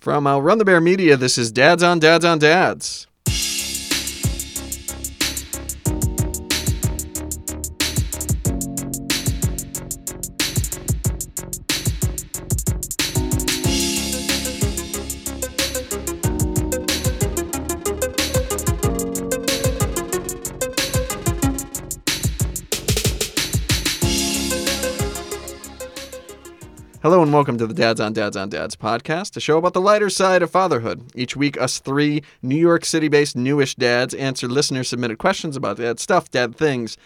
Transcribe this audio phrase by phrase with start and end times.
[0.00, 3.07] From I'll Run the Bear Media, this is Dads on Dads on Dads.
[27.38, 30.42] Welcome to the Dads on Dads on Dads podcast, a show about the lighter side
[30.42, 31.12] of fatherhood.
[31.14, 35.76] Each week, us three New York City based newish dads answer listener submitted questions about
[35.76, 36.96] dad stuff, dad things,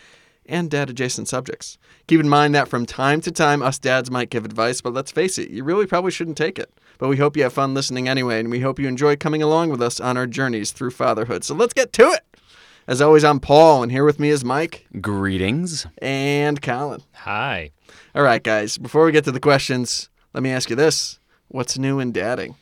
[0.46, 1.76] and dad adjacent subjects.
[2.06, 5.12] Keep in mind that from time to time, us dads might give advice, but let's
[5.12, 6.72] face it, you really probably shouldn't take it.
[6.96, 9.68] But we hope you have fun listening anyway, and we hope you enjoy coming along
[9.68, 11.44] with us on our journeys through fatherhood.
[11.44, 12.24] So let's get to it!
[12.86, 15.86] As always, I'm Paul, and here with me is Mike Greetings.
[15.98, 17.02] and Colin.
[17.16, 17.72] Hi.
[18.14, 21.18] All right, guys, before we get to the questions, let me ask you this
[21.48, 22.54] What's new in dadding?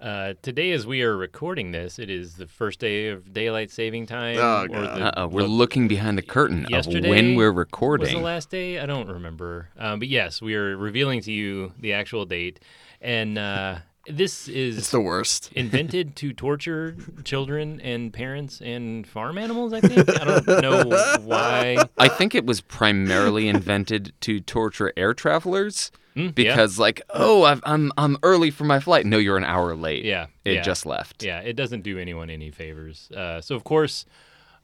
[0.00, 4.06] Uh, today, as we are recording this, it is the first day of daylight saving
[4.06, 4.36] time.
[4.38, 4.98] Oh, or God.
[5.00, 8.06] the- Uh-oh, we're what looking behind the curtain of when we're recording.
[8.06, 8.78] was the last day.
[8.80, 12.60] I don't remember, um, but yes, we are revealing to you the actual date,
[13.00, 15.50] and uh, this It's is the worst.
[15.56, 19.72] invented to torture children and parents and farm animals.
[19.72, 20.84] I think I don't know
[21.24, 21.78] why.
[21.96, 26.30] I think it was primarily invented to torture air travelers Mm, yeah.
[26.30, 29.04] because, like, oh, I've, I'm I'm early for my flight.
[29.04, 30.04] No, you're an hour late.
[30.04, 30.62] Yeah, it yeah.
[30.62, 31.24] just left.
[31.24, 33.10] Yeah, it doesn't do anyone any favors.
[33.10, 34.06] Uh, so of course,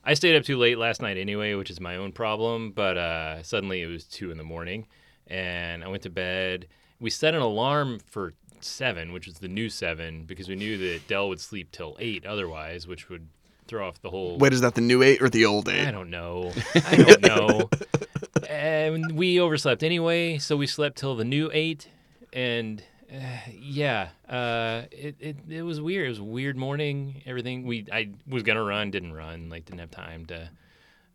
[0.04, 2.70] I stayed up too late last night anyway, which is my own problem.
[2.70, 4.86] But uh, suddenly it was two in the morning,
[5.26, 6.68] and I went to bed.
[7.00, 11.08] We set an alarm for seven, which was the new seven, because we knew that
[11.08, 13.26] Dell would sleep till eight otherwise, which would
[13.66, 14.38] throw off the whole.
[14.38, 15.86] Wait, is that the new eight or the old eight?
[15.86, 16.52] I don't know.
[16.86, 17.70] I don't know.
[18.50, 21.88] and we overslept anyway, so we slept till the new eight,
[22.32, 23.16] and uh,
[23.52, 26.06] yeah, uh, it, it it was weird.
[26.06, 27.22] It was a weird morning.
[27.26, 29.48] Everything we I was gonna run, didn't run.
[29.48, 30.50] Like didn't have time to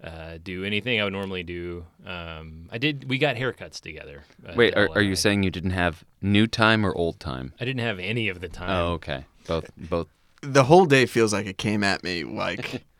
[0.03, 1.85] uh, do anything I would normally do.
[2.05, 3.09] Um, I did.
[3.09, 4.23] We got haircuts together.
[4.47, 7.53] uh, Wait, are, are you saying you didn't have new time or old time?
[7.59, 8.69] I didn't have any of the time?
[8.69, 9.25] Oh, okay.
[9.47, 10.07] Both both.
[10.41, 12.83] The whole day feels like it came at me like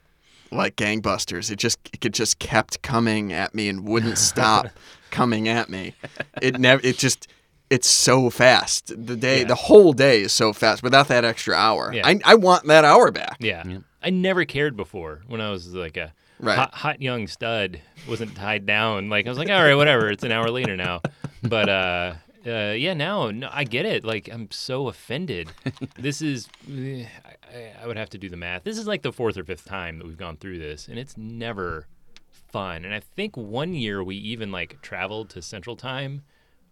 [0.52, 1.52] like gangbusters.
[1.52, 4.68] It just it just kept coming at me and wouldn't stop
[5.12, 5.94] coming at me.
[6.42, 7.28] It never it just
[7.70, 8.88] it's so fast.
[8.96, 9.48] The day Yeah.
[9.48, 11.92] the whole day is so fast without that extra hour.
[11.94, 12.08] Yeah.
[12.08, 13.38] I I want that hour back.
[13.40, 13.64] Yeah.
[13.68, 13.80] Yeah.
[14.04, 16.58] I never cared before when I was like a Right.
[16.58, 17.80] hot, hot young stud,
[18.10, 19.10] wasn't tied down.
[19.10, 20.12] Like I was like, all right, whatever.
[20.12, 21.02] It's an hour later now.
[21.42, 22.14] But uh,
[22.46, 24.04] uh, yeah, now no, I get it.
[24.04, 25.50] Like I'm so offended.
[25.98, 27.06] this is, eh,
[27.54, 28.64] I, I would have to do the math.
[28.64, 31.18] This is like the fourth or fifth time that we've gone through this, and it's
[31.18, 31.88] never
[32.32, 32.86] fun.
[32.86, 36.22] And I think one year we even like traveled to Central Time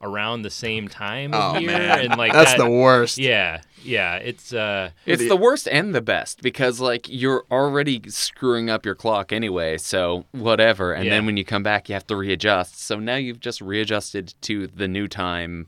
[0.03, 2.00] around the same time of Oh year, man.
[2.00, 3.18] and like That's that- the worst.
[3.18, 4.16] Yeah, yeah.
[4.18, 8.86] It's uh, It's the- the worst and the best because like you're already screwing up
[8.86, 10.94] your clock anyway, so whatever.
[10.94, 12.80] And then when you come back, you have to readjust.
[12.80, 15.68] So now you've just readjusted to the new time.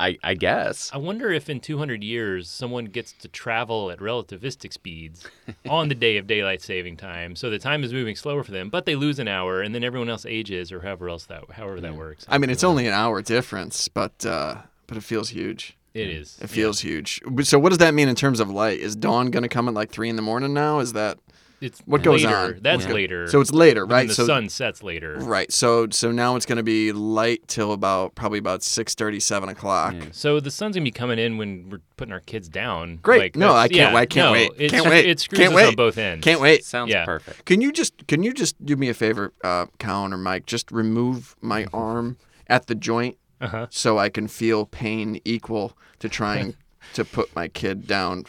[0.00, 0.90] I I guess.
[0.92, 5.26] I wonder if in 200 years someone gets to travel at relativistic speeds
[5.68, 8.70] on the day of daylight saving time, so the time is moving slower for them,
[8.70, 11.80] but they lose an hour, and then everyone else ages, or however else that however
[11.80, 12.24] that works.
[12.28, 15.76] I mean, it's only an hour difference, but uh but it feels huge.
[15.94, 16.38] it is.
[16.40, 17.20] It feels huge.
[17.42, 18.78] So what does that mean in terms of light?
[18.80, 20.78] Is dawn going to come at like 3 in the morning now?
[20.78, 21.18] Is that
[21.60, 22.36] It's what goes later.
[22.36, 22.58] on?
[22.62, 22.92] That's Yeah.
[22.92, 23.26] later.
[23.26, 24.08] So it's later, But then right?
[24.08, 25.16] The so sun sets later.
[25.18, 25.50] Right.
[25.52, 29.48] So so now it's going to be light till about probably about six thirty, seven
[29.48, 29.94] o'clock.
[29.94, 30.04] Yeah.
[30.12, 33.00] So the sun's gonna be coming in when we're putting our kids down.
[33.02, 33.20] Great.
[33.20, 34.00] Like, No, I can't yeah, wait.
[34.00, 34.50] I can't no, wait.
[34.56, 35.06] It, Can't screw- wait.
[35.06, 35.66] It screws Can't us wait.
[35.68, 36.22] on both ends.
[36.24, 36.64] Can't wait.
[36.64, 37.04] Sounds Yeah.
[37.04, 37.44] perfect.
[37.44, 40.46] Can you just can you just do me a favor, uh, Colin or Mike?
[40.46, 42.18] Just remove my arm
[42.48, 43.66] at the joint Uh-huh.
[43.70, 46.54] so I can feel pain equal to trying
[46.94, 48.24] to put my kid down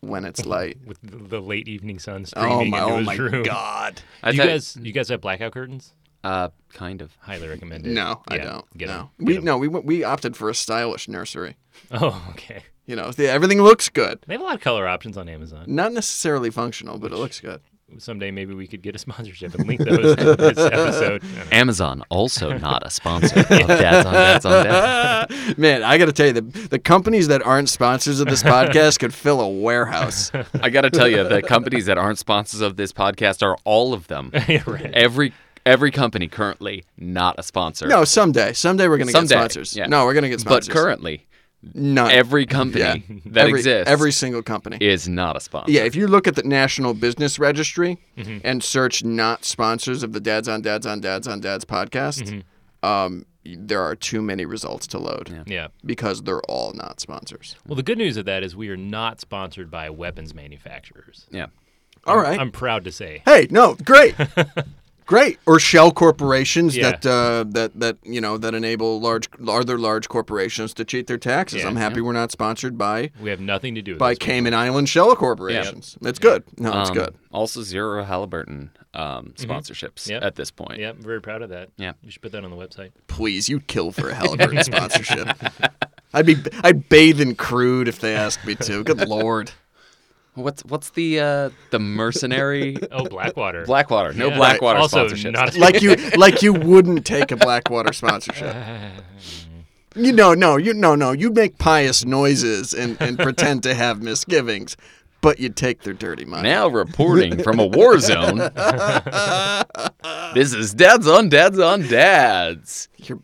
[0.00, 0.78] when it's light.
[0.86, 2.78] With the, the late evening sun Oh streaming my!
[2.82, 3.42] into Oh his my room.
[3.42, 4.00] God!
[4.22, 5.92] I you tell- guys, you guys have blackout curtains?
[6.24, 7.16] uh kind of.
[7.20, 7.92] Highly recommended.
[7.92, 8.78] No, I Yeah, don't.
[8.78, 9.44] Get 'em, no, get we 'em.
[9.44, 11.56] no we went- we opted for a stylish nursery.
[11.90, 12.62] Oh, okay.
[12.86, 14.20] You know, the, everything looks good.
[14.26, 15.64] They have a lot of color options on Amazon.
[15.66, 17.60] Not necessarily functional, but it looks good.
[17.98, 21.22] Someday maybe we could get a sponsorship and link those to this episode.
[21.52, 25.56] Amazon also not a sponsor of Dads on Dads on Dads.
[25.58, 28.98] Man, I got to tell you, the, the companies that aren't sponsors of this podcast
[28.98, 30.32] could fill a warehouse.
[30.60, 33.94] I got to tell you, the companies that aren't sponsors of this podcast are all
[33.94, 34.32] of them.
[34.48, 34.92] Yeah, right.
[34.92, 35.32] Every
[35.64, 37.86] every company currently not a sponsor.
[37.86, 38.52] No, someday.
[38.52, 39.76] Someday we're going to get sponsors.
[39.76, 39.86] yeah.
[39.86, 40.68] No, we're going to get sponsors.
[40.68, 40.82] but sponsors.
[40.82, 41.26] currently
[41.74, 42.10] None.
[42.10, 43.16] every company Yeah.
[43.26, 44.78] that every, exists Every single company.
[44.80, 45.72] is not a sponsor.
[45.72, 48.38] Yeah, if you look at the National Business Registry Mm-hmm.
[48.44, 52.86] and search not sponsors of the Dads on Dads on Dads on Dads podcast, Mm-hmm.
[52.88, 55.42] um, there are too many results to load Yeah.
[55.46, 55.68] Yeah.
[55.84, 57.54] because they're all not sponsors.
[57.66, 61.26] Well, the good news of that is we are not sponsored by weapons manufacturers.
[61.30, 61.46] Yeah.
[62.06, 62.38] All right.
[62.40, 63.22] I'm proud to say.
[63.24, 64.14] hey, no, great.
[65.06, 66.90] Great, or shell corporations Yeah.
[66.90, 71.16] that uh, that that you know that enable large other large corporations to cheat their
[71.18, 71.62] taxes.
[71.62, 71.68] Yeah.
[71.68, 74.18] I'm happy we're not sponsored by We have nothing to do with by this.
[74.18, 75.96] Cayman Island shell corporations.
[76.02, 76.42] It's good.
[76.58, 77.14] No, it's Um, good.
[77.32, 80.22] Also, zero Halliburton um, sponsorships Yep.
[80.22, 80.80] at this point.
[80.80, 81.68] Yeah, very proud of that.
[81.76, 81.92] Yeah.
[82.02, 82.90] You should put that on the website.
[83.06, 85.28] Please, you'd kill for a Halliburton sponsorship.
[86.14, 88.82] I'd be I'd bathe in crude if they asked me to.
[88.82, 89.52] Good lord.
[90.36, 93.64] What's what's the uh, the mercenary Oh, Blackwater.
[93.64, 94.12] Blackwater?
[94.12, 94.36] No Yeah.
[94.36, 95.32] Blackwater Also sponsorships.
[95.32, 98.54] not- Like you like you wouldn't take a Blackwater sponsorship.
[99.98, 101.12] You know, no, you no no.
[101.12, 104.76] You'd make pious noises and, and pretend to have misgivings,
[105.22, 106.50] but you'd take their dirty money.
[106.50, 108.36] Now reporting from a war zone.
[110.34, 112.88] this is Dads on Dads on Dads.
[112.98, 113.20] Your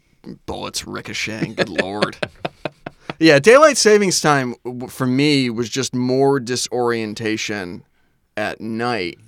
[0.47, 1.53] bullets ricocheting.
[1.57, 2.17] Good lord.
[3.23, 4.57] Yeah, daylight savings time
[4.89, 7.85] for me was just more disorientation
[8.37, 9.21] at night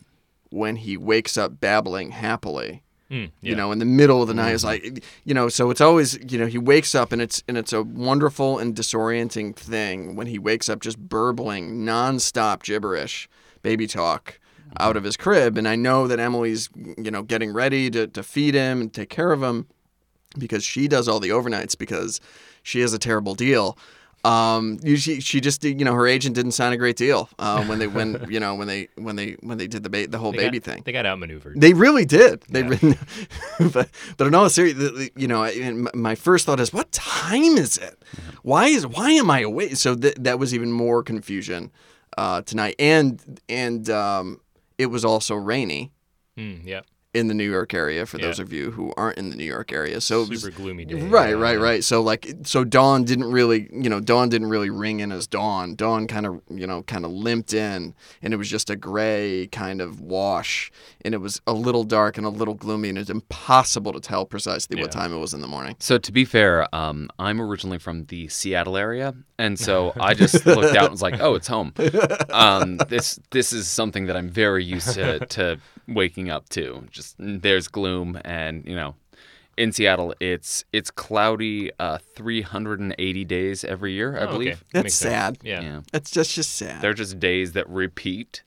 [0.51, 2.83] when he wakes up babbling happily.
[3.09, 5.81] Mm, You know, in the middle of the night, it's like, you know, so it's
[5.81, 10.17] always, you know, he wakes up and it's and it's a wonderful and disorienting thing
[10.17, 13.29] when he wakes up just burbling nonstop gibberish,
[13.63, 14.41] baby talk
[14.81, 18.25] out of his crib, and I know that Emily's, you know, getting ready to to
[18.25, 19.69] feed him and take care of him
[20.37, 22.21] because she does all the overnights because
[22.65, 23.79] she has a terrible deal.
[24.25, 27.79] Um, she she just you know her agent didn't sign a great deal uh, when
[27.79, 30.33] they when you know when they when they when they did the ba- the whole
[30.33, 30.83] They baby got, thing.
[30.87, 31.61] They got outmaneuvered.
[31.61, 32.41] They really did.
[32.49, 32.69] They, Yeah.
[32.71, 32.97] really,
[33.75, 37.77] but but in all seriousness, you know, I- my first thought is, what time is
[37.77, 38.03] it?
[38.43, 39.77] Why is why am I awake?
[39.77, 41.71] So th- that was even more confusion
[42.17, 43.21] uh, tonight, and
[43.51, 44.41] and um,
[44.79, 45.91] it was also rainy
[46.39, 46.81] Mm, yeah.
[47.15, 49.73] In the New York area for those of you who aren't in the New York
[49.73, 50.01] area.
[50.01, 51.01] So it was- Super gloomy day.
[51.07, 51.85] Right, Yeah, right, right.
[51.85, 55.75] So like, so Dawn didn't really, you know, Dawn didn't really ring in as Dawn.
[55.77, 59.49] Dawn kind of, you know, kind of limped in, and it was just a gray
[59.53, 60.73] kind of wash,
[61.05, 64.25] and it was a little dark and a little gloomy, and it's impossible to tell
[64.27, 65.77] precisely what time it was in the morning.
[65.79, 70.45] So to be fair, um, I'm originally from the Seattle area, and so I just
[70.47, 71.73] looked out and was like, "Oh, it's home."
[72.31, 75.59] Um, this this is something that I'm very used to to
[75.89, 76.87] waking up to.
[76.91, 78.95] Just mm, there's gloom, and you know,
[79.57, 84.59] in Seattle, it's it's cloudy uh, 380 days every year, I Oh, believe.
[84.59, 85.39] That That's makes sad.
[85.43, 85.63] Yeah.
[85.63, 86.81] Yeah, That's just just sad.
[86.83, 88.43] they're just days that repeat.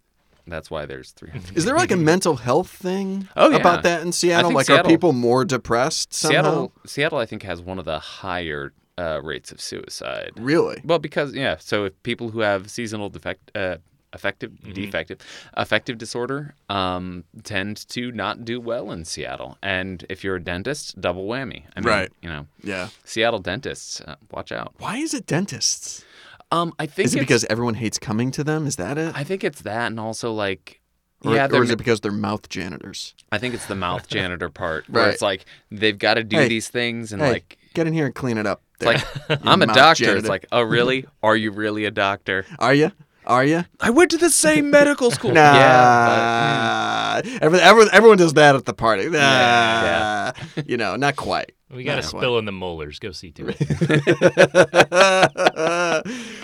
[0.49, 1.57] That's why there's 300.
[1.57, 3.57] Is there like a mental health thing Oh, yeah.
[3.57, 4.51] about that in Seattle?
[4.51, 6.41] think Like, are people more depressed somehow?
[6.41, 10.31] Seattle, Seattle, I think has one of the higher uh, rates of suicide.
[10.37, 10.81] Really?
[10.85, 13.77] Well, because yeah, so if people who have seasonal defect, uh,
[14.13, 15.19] affective, defective,
[15.53, 19.57] affective disorder, um, tend to not do well in Seattle.
[19.61, 21.63] And if you're a dentist, double whammy.
[21.75, 22.11] I mean, Right.
[22.21, 22.89] You know, Yeah.
[23.03, 24.73] Seattle dentists, uh, watch out.
[24.79, 26.03] Why is it dentists?
[26.51, 28.65] Um, I think Is it it's- because everyone hates coming to them?
[28.67, 29.11] Is that it?
[29.15, 30.79] I think it's that, and also like.
[31.25, 33.15] Or, yeah, or is it because they're mouth janitors?
[33.31, 35.13] I think it's the mouth janitor part where Right.
[35.13, 38.05] it's like they've got to do Hey, these things and hey, like get in here
[38.05, 38.61] and clean it up.
[38.79, 40.03] it's like I'm a doctor.
[40.03, 40.19] janitor.
[40.19, 41.05] It's like, oh really?
[41.23, 42.45] Are you really a doctor?
[42.59, 42.91] Are you?
[43.27, 43.65] Are you?
[43.81, 45.33] I went to the same medical school.
[45.33, 45.53] Nah.
[45.53, 49.09] Yeah, Everyone, everyone, everyone does that at the party.
[49.09, 49.19] Nah.
[49.19, 50.31] Yeah,
[50.65, 51.51] You know, not quite.
[51.69, 52.19] We got Not to quite.
[52.21, 52.99] spill in the molars.
[52.99, 53.57] Go see to it.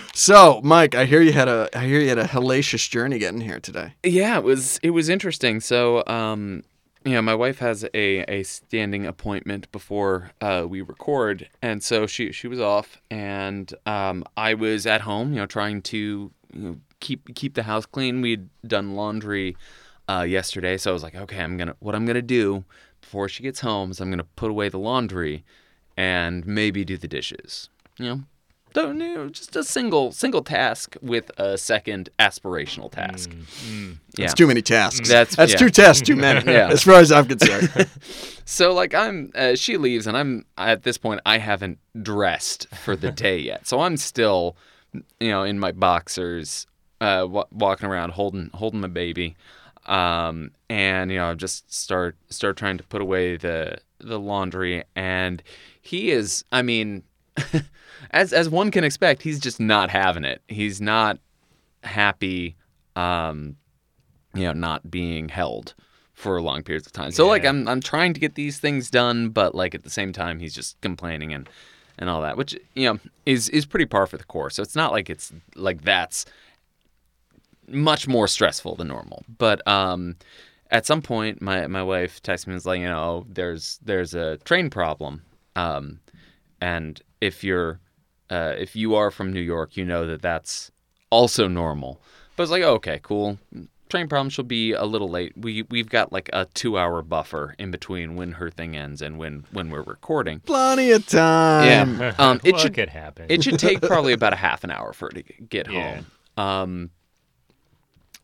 [0.14, 3.40] so, Mike, I hear you had a, I hear you had a hellacious journey getting
[3.40, 3.94] here today.
[4.02, 5.60] Yeah, it was it was interesting.
[5.60, 6.62] So, um,
[7.06, 12.06] you know, my wife has a, a standing appointment before uh, we record, and so
[12.06, 16.62] she she was off, and um, I was at home, you know, trying to you
[16.62, 18.20] know, keep keep the house clean.
[18.20, 19.56] We'd done laundry
[20.08, 22.64] uh, yesterday, so I was like, okay, I'm gonna what I'm gonna do
[23.00, 25.44] before she gets home is I'm gonna put away the laundry
[25.96, 27.68] and maybe do the dishes.
[27.98, 28.20] You know.
[28.72, 33.30] Don't you know, just a single single task with a second aspirational task.
[34.18, 34.24] Yeah.
[34.24, 35.08] It's too many tasks.
[35.08, 35.58] That's- That's yeah.
[35.58, 36.44] two tasks too many.
[36.52, 36.70] Yeah.
[36.70, 37.70] As far as I'm concerned.
[38.46, 42.94] So like I'm, uh, she leaves, and I'm at this point I haven't dressed for
[42.94, 43.66] the day yet.
[43.66, 44.56] So I'm still,
[45.20, 46.66] you know, in my boxers,
[47.00, 49.36] uh, wa walking around holding holding my baby,
[49.86, 55.42] um, and you know just start start trying to put away the the laundry, and
[55.80, 57.02] he is, I mean,
[58.10, 60.42] as as one can expect, he's just not having it.
[60.48, 61.18] He's not
[61.82, 62.56] happy.
[62.96, 63.56] Um,
[64.34, 65.74] you know, not being held
[66.14, 67.10] for long periods of time.
[67.10, 70.12] So like I'm I'm trying to get these things done, but like at the same
[70.12, 71.48] time he's just complaining and
[71.98, 74.56] and all that, which you know is is pretty par for the course.
[74.56, 76.26] So it's not like it's like that's
[77.68, 79.24] much more stressful than normal.
[79.38, 80.16] But um
[80.70, 84.14] at some point my my wife texted me and was like, you know, there's there's
[84.14, 85.22] a train problem.
[85.56, 86.00] Um
[86.60, 87.80] and if you're
[88.30, 90.70] uh, if you are from New York, you know that that's
[91.10, 92.00] also normal.
[92.36, 93.38] But it's like, okay, cool.
[93.94, 94.28] Train problem.
[94.28, 95.34] She'll be a little late.
[95.36, 99.18] We we've got like a two hour buffer in between when her thing ends and
[99.18, 100.40] when when we're recording.
[100.40, 101.96] Plenty of time.
[102.00, 102.14] Yeah.
[102.18, 103.26] Um, it well, should it could happen.
[103.28, 106.02] it should take probably about a half an hour for her to get Yeah.
[106.36, 106.44] home.
[106.44, 106.90] Um,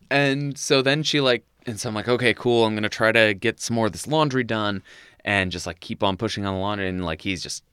[0.09, 2.65] and so then she like, and so I'm like, okay, cool.
[2.65, 4.83] I'm gonna try to get some more of this laundry done,
[5.23, 6.89] and just like keep on pushing on the laundry.
[6.89, 7.63] And like he's just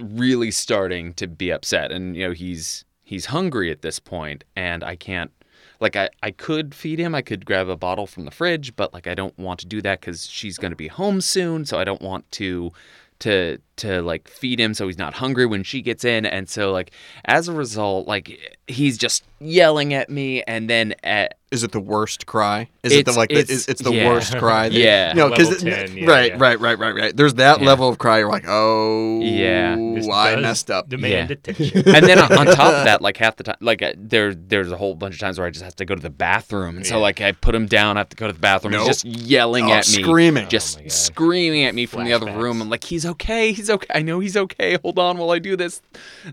[0.00, 4.84] really starting to be upset, and you know he's he's hungry at this point, and
[4.84, 5.32] I can't.
[5.80, 7.14] Like I, I could feed him.
[7.14, 9.82] I could grab a bottle from the fridge, but like I don't want to do
[9.82, 11.64] that because she's gonna be home soon.
[11.64, 12.72] So I don't want to
[13.20, 16.72] to to like feed him so he's not hungry when she gets in and so
[16.72, 16.90] like
[17.26, 21.78] as a result like he's just yelling at me and then at Is it the
[21.80, 22.68] worst cry?
[22.82, 24.08] Is it the It's- like the, it's- it's, it's the yeah.
[24.08, 24.68] worst cry?
[24.70, 25.10] that- Yeah.
[25.10, 26.36] you know, 'cause Level it- 10, yeah, right, yeah.
[26.38, 27.16] right, right, right, right.
[27.16, 27.66] There's that Yeah.
[27.66, 28.18] level of cry.
[28.20, 29.76] You're like, oh, Yeah.
[29.76, 30.88] This I messed up.
[30.88, 31.34] Demand Yeah.
[31.34, 31.82] attention.
[31.94, 34.72] and then on, on top of that like half the time like uh, there there's
[34.72, 36.86] a whole bunch of times where I just have to go to the bathroom and
[36.86, 38.86] so like I put him down I have to go to the bathroom Nope.
[38.88, 40.48] he's just yelling Oh, at me screaming.
[40.48, 43.86] just Oh screaming at me from the other room I'm like he's okay he's okay.
[43.94, 44.78] I know he's okay.
[44.82, 45.82] Hold on while I do this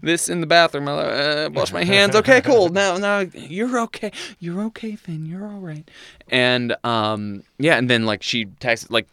[0.02, 0.88] this in the bathroom.
[0.88, 2.16] I'll, uh, wash my hands.
[2.16, 2.70] Okay cool.
[2.74, 4.12] Now now you're okay.
[4.40, 5.26] You're okay Finn.
[5.26, 5.90] You're all right.
[6.30, 9.08] And um yeah and then like she texted like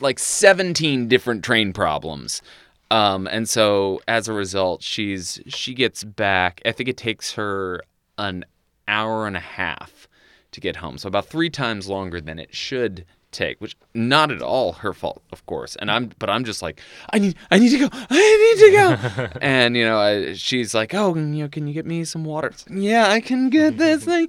[0.00, 2.42] like 17 different train problems.
[2.90, 6.60] Um and so as a result she's she gets back.
[6.64, 7.82] I think it takes her
[8.16, 8.44] an
[8.86, 10.08] hour and a half
[10.52, 10.98] to get home.
[10.98, 15.22] So about three times longer than it should take which not at all her fault
[15.32, 15.76] of course.
[15.76, 16.80] And i'm but i'm just like
[17.10, 19.38] i need i need to go i need to go.
[19.40, 22.52] And you know I, she's like oh you know can you get me some water?
[22.68, 24.28] Like, yeah i can get this thing.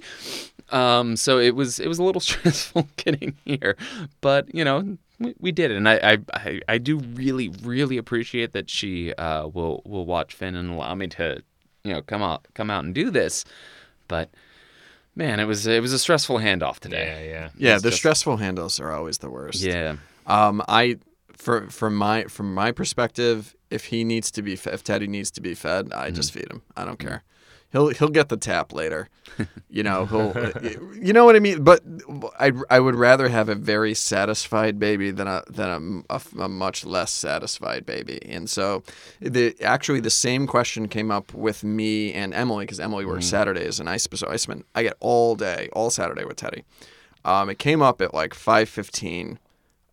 [0.72, 3.76] Um, so it was it was a little stressful getting here,
[4.20, 7.96] but you know we, we did it, and I, I I I do really really
[7.98, 11.42] appreciate that she uh, will will watch Finn and allow me to
[11.84, 13.44] you know come out come out and do this,
[14.08, 14.30] but
[15.14, 17.06] man, it was it was a stressful handoff today.
[17.26, 17.48] yeah, yeah.
[17.56, 19.60] Yeah, the just- stressful handles are always the worst.
[19.62, 20.96] Yeah, Um, I,
[21.36, 25.30] for from my from my perspective, if he needs to be, fe- if Teddy needs
[25.32, 26.62] to be fed, I just feed him.
[26.76, 27.22] I don't care.
[27.72, 29.08] He'll he'll get the tap later.
[29.72, 30.34] You know he'll,
[31.00, 31.62] you know what I mean.
[31.62, 31.82] But
[32.38, 36.48] I I would rather have a very satisfied baby than a than a, a, a
[36.48, 38.20] much less satisfied baby.
[38.26, 38.82] And so,
[39.20, 43.78] the actually the same question came up with me and Emily because Emily works Saturdays
[43.78, 46.64] and I so I spent I get all day all Saturday with Teddy.
[47.24, 49.38] Um, it came up at like five fifteen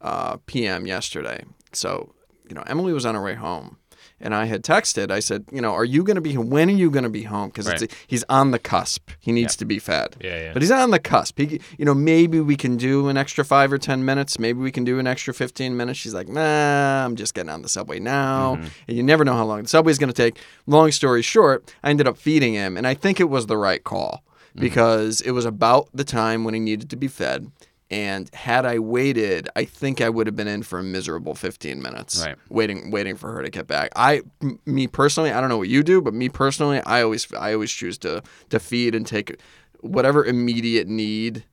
[0.01, 0.87] uh, p.m.
[0.87, 1.43] yesterday.
[1.73, 2.13] So,
[2.47, 3.77] you know, Emily was on her way home,
[4.19, 5.11] and I had texted.
[5.11, 7.23] I said, you know, are you going to be when are you going to be
[7.23, 7.49] home?
[7.49, 7.93] Because Right.
[8.07, 9.09] he's on the cusp.
[9.19, 10.15] He needs to be fed.
[10.21, 10.53] Yeah, yeah.
[10.53, 11.37] But he's on the cusp.
[11.39, 14.39] He, you know, maybe we can do an extra five or ten minutes.
[14.39, 15.99] Maybe we can do an extra fifteen minutes.
[15.99, 18.55] She's like, nah, I'm just getting on the subway now.
[18.55, 18.67] Mm-hmm.
[18.87, 20.37] And you never know how long the subway's going to take.
[20.65, 23.83] Long story short, I ended up feeding him, and I think it was the right
[23.83, 24.23] call
[24.55, 24.61] Mm-hmm.
[24.65, 27.51] because it was about the time when he needed to be fed.
[27.89, 31.81] And had I waited, I think I would have been in for a miserable 15
[31.81, 32.35] minutes, Right.
[32.49, 33.91] waiting, waiting for her to get back.
[33.95, 37.31] I, m- me personally, I don't know what you do, but me personally, I always,
[37.33, 39.39] I always choose to to feed and take
[39.79, 41.45] whatever immediate need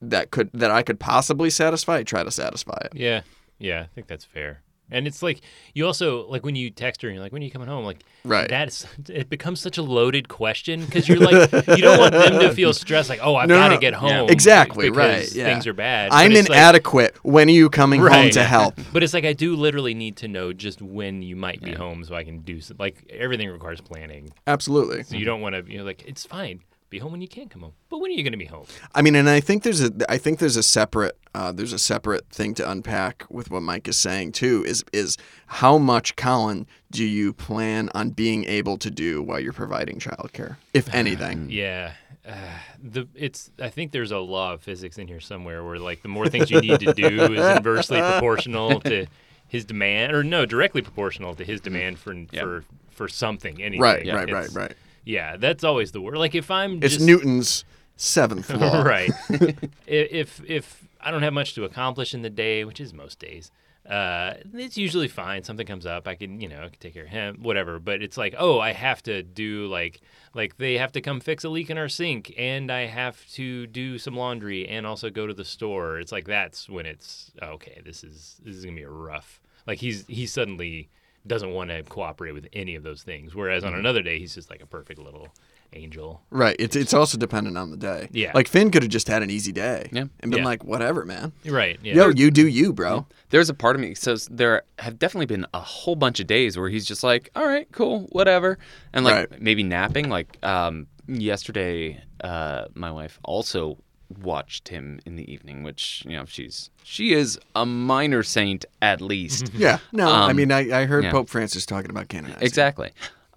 [0.00, 1.98] that could that I could possibly satisfy.
[1.98, 2.92] I try to satisfy it.
[2.94, 3.20] Yeah,
[3.58, 4.62] yeah, I think that's fair.
[4.90, 5.40] And it's like
[5.74, 7.84] you also like when you text her and you're like, "When are you coming home?"
[7.84, 8.48] Like, Right.
[8.48, 12.52] That's it becomes such a loaded question because you're like, you don't want them to
[12.52, 13.08] feel stressed.
[13.08, 13.80] Like, oh, I've No, got to no.
[13.80, 14.30] get home.
[14.30, 15.44] Exactly, right, yeah.
[15.46, 16.10] Things are bad.
[16.12, 17.16] I'm it's like- inadequate.
[17.24, 18.74] when are you coming home to help?
[18.92, 21.78] But it's like I do literally need to know just when you might be Yeah.
[21.78, 24.30] home so I can do some, like everything requires planning.
[24.46, 25.02] Absolutely.
[25.02, 26.60] So you don't want to you know like it's fine.
[26.88, 27.72] Be home when you can come home.
[27.88, 28.66] But when are you going to be home?
[28.94, 31.78] I mean, and I think there's a I think there's a separate uh, there's a
[31.78, 34.64] separate thing to unpack with what Mike is saying too.
[34.66, 35.16] Is is
[35.46, 40.56] how much Colin do you plan on being able to do while you're providing childcare,
[40.74, 41.48] if anything?
[41.50, 41.92] Yeah.
[42.26, 42.34] Uh,
[42.82, 46.08] the it's I think there's a law of physics in here somewhere where like the
[46.08, 49.06] more things you need to do is inversely proportional to
[49.48, 53.80] his demand or no directly proportional to his demand for for for something anything.
[53.80, 54.72] Right, Yeah, right, right, right.
[55.06, 56.18] Yeah, that's always the word.
[56.18, 57.64] Like if I'm It's just, Newton's
[57.96, 58.82] seventh law.
[58.82, 59.10] right.
[59.86, 63.52] If if I don't have much to accomplish in the day, which is most days,
[63.88, 65.44] uh, it's usually fine.
[65.44, 67.78] Something comes up, I can you know I can take care of him, whatever.
[67.78, 70.00] But it's like, oh, I have to do like
[70.34, 73.68] like they have to come fix a leak in our sink, and I have to
[73.68, 76.00] do some laundry, and also go to the store.
[76.00, 77.80] It's like that's when it's okay.
[77.84, 79.40] This is this is gonna be a rough.
[79.68, 80.88] Like he's he's suddenly
[81.26, 83.34] doesn't want to cooperate with any of those things.
[83.34, 85.28] Whereas on another day, he's just like a perfect little
[85.72, 86.22] angel.
[86.30, 86.54] Right.
[86.58, 88.08] It's it's also dependent on the day.
[88.12, 88.30] Yeah.
[88.34, 89.88] Like Finn could have just had an easy day.
[89.92, 90.04] Yeah.
[90.20, 90.44] And been Yeah.
[90.44, 91.32] like, whatever, man.
[91.44, 91.78] Right.
[91.82, 91.94] Yeah.
[91.94, 93.06] Yo, you do you, bro.
[93.30, 96.56] There's a part of me says there have definitely been a whole bunch of days
[96.56, 98.58] where he's just like, all right, cool, whatever,
[98.92, 99.40] and like Right.
[99.42, 100.08] maybe napping.
[100.08, 103.76] Like um, yesterday, uh, my wife also
[104.22, 109.00] watched him in the evening, which you know she's she is a minor saint at
[109.00, 109.52] least.
[109.54, 109.78] Yeah.
[109.92, 111.10] No, I Um, mean, I, I heard yeah.
[111.10, 112.42] Pope Francis talking about canonizing.
[112.42, 112.90] exactly.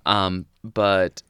[0.06, 1.22] Um, but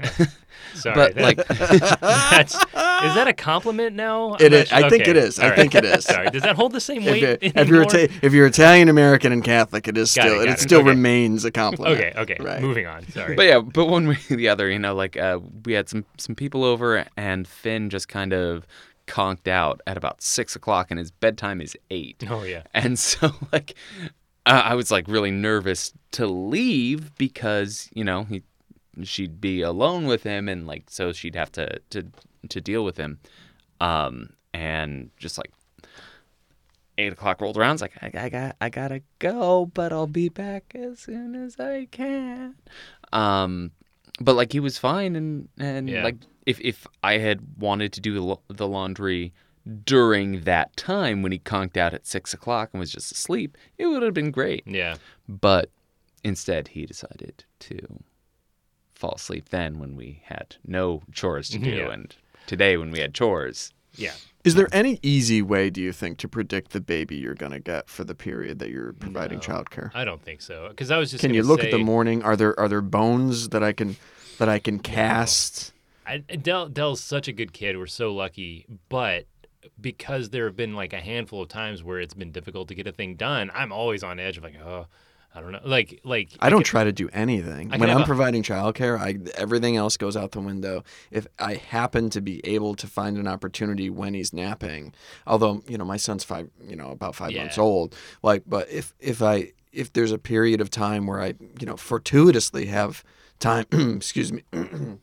[0.74, 0.94] Sorry.
[0.94, 1.36] but that- like
[2.00, 4.34] that's is that a compliment now?
[4.34, 4.68] It I'm not is.
[4.68, 5.10] sure- I think okay.
[5.10, 5.38] it is.
[5.38, 5.58] I All right.
[5.58, 6.04] think it is.
[6.04, 6.30] Sorry.
[6.30, 7.22] Does that hold the same weight?
[7.22, 8.02] If, it- if you're anymore?
[8.04, 10.60] Ita- if you're Italian American and Catholic, it is Got it, still got it, it.
[10.60, 10.88] still Okay.
[10.90, 11.98] remains a compliment.
[11.98, 12.12] Okay.
[12.34, 12.36] Okay.
[12.44, 12.60] Right.
[12.60, 13.06] Moving on.
[13.08, 13.34] Sorry.
[13.36, 16.04] But yeah, but one way or the other, you know, like uh, we had some
[16.18, 18.66] some people over, and Finn just kind of
[19.06, 22.24] conked out at about six o'clock, and his bedtime is eight.
[22.28, 22.62] oh yeah.
[22.74, 23.74] And so, like,
[24.44, 28.42] uh, I was like really nervous to leave because you know he
[29.02, 32.06] she'd be alone with him, and like so she'd have to to
[32.48, 33.18] to deal with him,
[33.80, 35.52] um, and just like
[36.98, 37.74] eight o'clock rolled around.
[37.74, 41.58] It's like I, I got I gotta go, but I'll be back as soon as
[41.60, 42.54] I can.
[43.12, 43.72] Um,
[44.20, 46.04] but like he was fine, and and Yeah.
[46.04, 49.32] like if if I had wanted to do the, the laundry
[49.84, 53.86] during that time when he conked out at six o'clock and was just asleep, it
[53.86, 54.62] would have been great.
[54.66, 54.96] Yeah.
[55.28, 55.70] But
[56.22, 57.78] instead, he decided to
[58.96, 61.92] fall asleep then when we had no chores to do, Yeah.
[61.92, 62.14] and
[62.46, 63.72] today when we had chores.
[63.94, 64.12] Yeah.
[64.44, 67.58] Is there any easy way, do you think, to predict the baby you're going to
[67.58, 69.42] get for the period that you're providing No.
[69.44, 69.90] childcare?
[69.94, 70.68] I don't think so.
[70.68, 71.20] Because I was just.
[71.20, 72.22] Can you gonna look at the morning?
[72.22, 73.96] Are there are there bones that I can
[74.38, 75.72] that I can cast?
[76.06, 77.76] I, Dell Dell's such a good kid.
[77.76, 79.26] We're so lucky, but
[79.80, 82.86] because there have been like a handful of times where it's been difficult to get
[82.86, 84.86] a thing done, I'm always on edge of like, oh,
[85.36, 87.68] I don't know, like like I don't could- try to do anything.
[87.68, 90.82] When I'm a- providing childcare, I everything else goes out the window.
[91.10, 94.94] If I happen to be able to find an opportunity when he's napping,
[95.26, 97.42] although you know my son's five, you know about five Yeah.
[97.42, 101.34] months old, like, but if if I if there's a period of time where I
[101.60, 103.04] you know fortuitously have
[103.38, 104.42] time, excuse me.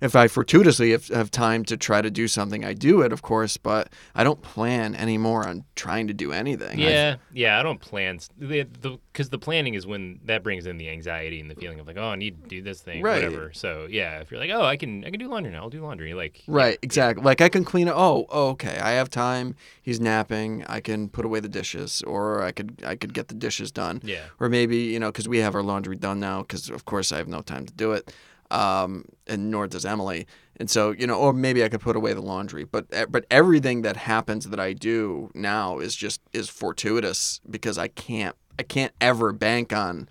[0.00, 3.22] If I fortuitously have, have time to try to do something, I do it, of
[3.22, 6.78] course, but I don't plan anymore on trying to do anything.
[6.78, 10.76] Yeah, yeah, I don't plan because the, 'cause the planning is when that brings in
[10.76, 13.22] the anxiety and the feeling of like, oh, I need to do this thing, Right.
[13.22, 13.52] whatever.
[13.54, 15.62] So yeah, if you're like, oh, I can, I can do laundry now.
[15.62, 16.12] I'll do laundry.
[16.14, 17.24] Like, Right, exactly.
[17.24, 17.94] Like I can clean it.
[17.96, 18.78] Oh, oh, okay.
[18.78, 19.54] I have time.
[19.82, 20.64] He's napping.
[20.66, 24.00] I can put away the dishes, or I could I could get the dishes done.
[24.04, 27.12] yeah, Or maybe you know because we have our laundry done now because of course
[27.12, 28.12] I have no time to do it,
[28.50, 30.26] um, and nor does Emily.
[30.58, 32.64] And so you know, or maybe I could put away the laundry.
[32.64, 37.78] But e, but everything that happens that I do now is just is fortuitous because
[37.78, 40.08] I can't I can't ever bank on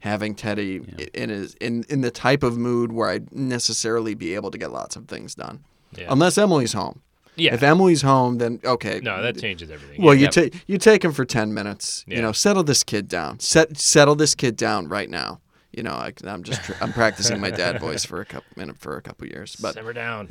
[0.00, 4.34] having Teddy i in his in in the type of mood where I'd necessarily be
[4.34, 5.64] able to get lots of things done.
[5.96, 7.02] yeah, Unless Emily's home.
[7.34, 7.54] yeah.
[7.54, 9.00] If Emily's home, then okay.
[9.02, 10.02] no, that changes everything.
[10.02, 10.22] Well, yeah.
[10.22, 12.04] you take you take him for ten minutes.
[12.06, 13.40] You know, settle this kid down.
[13.40, 15.40] Set settle this kid down right now.
[15.72, 18.78] You know, I, I'm just tr- I'm practicing my dad voice for a couple minute
[18.78, 20.28] for a couple years, but simmer down.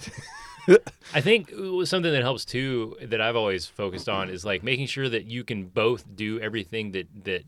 [1.14, 4.88] I think uh, something that helps too that I've always focused on is like making
[4.88, 7.44] sure that you can both do everything that that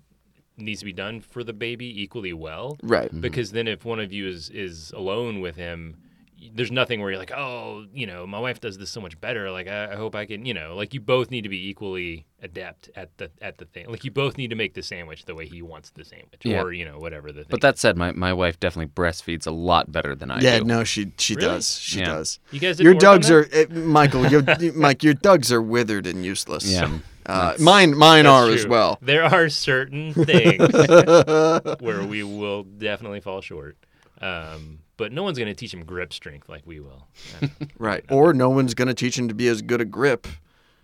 [0.56, 2.78] needs to be done for the baby equally well.
[2.84, 3.10] right.
[3.22, 6.09] Because then if one of you is is alone with him, y-
[6.54, 9.52] there's nothing where you're like, oh, you know, my wife does this so much better.
[9.52, 12.26] Like I, I hope I can, you know, like you both need to be equally
[12.42, 13.88] adept at the at the thing.
[13.90, 16.62] Like you both need to make the sandwich the way he wants the sandwich, Yeah.
[16.62, 17.48] or you know, whatever the thing.
[17.50, 20.66] But that said, my, my wife definitely breastfeeds a lot better than I Yeah, do.
[20.68, 21.48] Yeah, no, she she Really?
[21.48, 21.78] does.
[21.80, 22.06] She Yeah.
[22.06, 22.40] does.
[22.52, 24.26] you guys Your work on dogs are eh, Michael.
[24.28, 24.44] Your
[24.76, 25.04] Mike.
[25.04, 26.66] Your dogs are withered and useless.
[26.72, 27.00] Yeah.
[27.26, 28.98] Uh, mine mine That's are as well.
[29.02, 30.74] There are certain things
[31.80, 33.78] where we will definitely fall short.
[34.22, 37.08] Um, but no one's going to teach him grip strength like we will.
[37.80, 38.04] Right.
[38.12, 40.28] Or no one's going to teach him to be as good a grip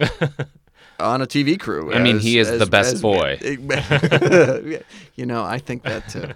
[0.99, 1.93] on a TV crew.
[1.93, 3.37] I mean, he is the best as- boy.
[5.15, 6.29] you know, I think that too.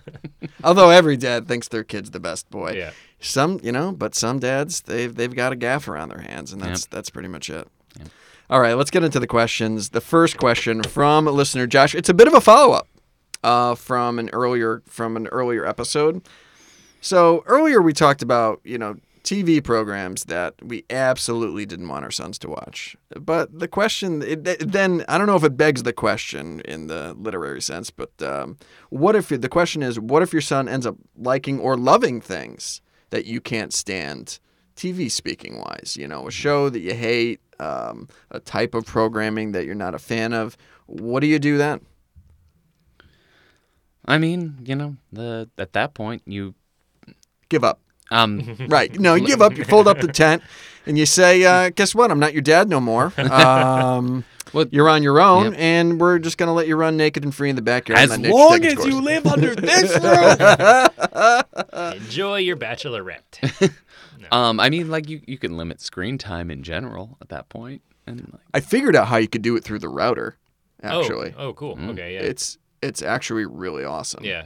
[0.64, 2.74] Although every dad thinks their kid's the best boy.
[2.74, 2.92] yeah.
[3.22, 6.62] Some, you know, but some dads they've they've got a gaff around their hands, and
[6.62, 7.68] that's that's pretty much it.
[8.50, 9.90] All right, let's get into the questions.
[9.90, 11.94] The first question from listener Josh.
[11.96, 12.88] It's a bit of a follow up
[13.44, 16.22] uh, from an earlier from an earlier episode.
[17.02, 22.12] So earlier we talked about you know TV programs that we absolutely didn't want our
[22.12, 22.96] sons to watch.
[23.20, 26.88] But the question it, it- then I don't know if it begs the question in
[26.88, 28.58] the literary sense, but um,
[28.90, 32.82] what if the question is what if your son ends up liking or loving things
[33.10, 34.40] that you can't stand?
[34.76, 39.52] TV speaking wise, you know, a show that you hate, um, a type of programming
[39.52, 40.56] that you're not a fan of.
[40.86, 41.82] What do you do then?
[44.06, 46.56] I mean, you know, the at that point you
[47.50, 47.80] Give up.
[48.12, 48.98] um Right.
[49.00, 49.58] No, you give up.
[49.58, 50.42] You fold up the tent,
[50.86, 52.10] and you say, uh, "Guess what?
[52.12, 53.12] I'm not your dad no more.
[53.18, 55.54] Um, Well, you're on your own, Yep.
[55.60, 58.26] and we're just gonna let you run naked and free in the backyard." as and
[58.28, 61.96] long as scores." you live under this roof.
[61.96, 63.72] Enjoy your bachelorette.
[64.32, 67.60] um, I mean, like you you can limit screen time in general at that point.
[67.60, 70.38] point, and like, I figured out how you could do it through the router.
[70.82, 71.78] Actually, Oh, oh, cool.
[71.92, 72.22] Okay, yeah.
[72.22, 74.24] it's it's actually really awesome.
[74.24, 74.46] yeah.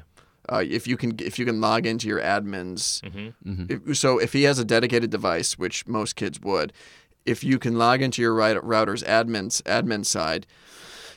[0.49, 3.01] Uh, if you can if you can log into your admins.
[3.09, 6.73] hmm If, so if he has a dedicated device, which most kids would,
[7.25, 10.45] if you can log into your router's admins admin side,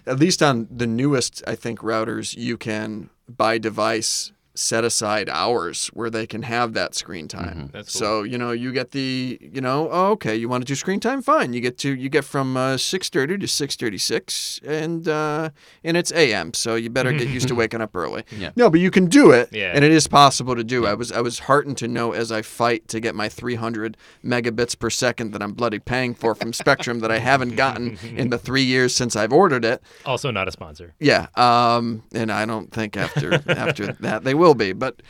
[0.07, 5.89] at least on the newest I think routers, you can by device set aside hours
[5.89, 7.71] where they can have that screen time.
[7.73, 8.01] That's cool.
[8.01, 10.99] So you know you get the you know oh, okay you want to do screen
[11.01, 14.61] time fine you get to you get from uh, six thirty to six thirty six
[14.67, 15.51] and uh,
[15.85, 16.55] and it's a.m.
[16.55, 18.25] so you better get used to waking up early.
[18.37, 18.51] Yeah.
[18.57, 19.73] No, but you can do it, Yeah.
[19.75, 20.87] and it is possible to do.
[20.87, 23.97] I was I was heartened to know as I fight to get my three hundred
[24.25, 28.31] megabits per second that I'm bloody paying for from Spectrum that I haven't gotten in
[28.31, 29.83] the three years since I've ordered it.
[30.05, 30.95] Also, not a sponsor.
[30.99, 34.73] Yeah, um, and I don't think after after that they will be.
[34.73, 35.03] But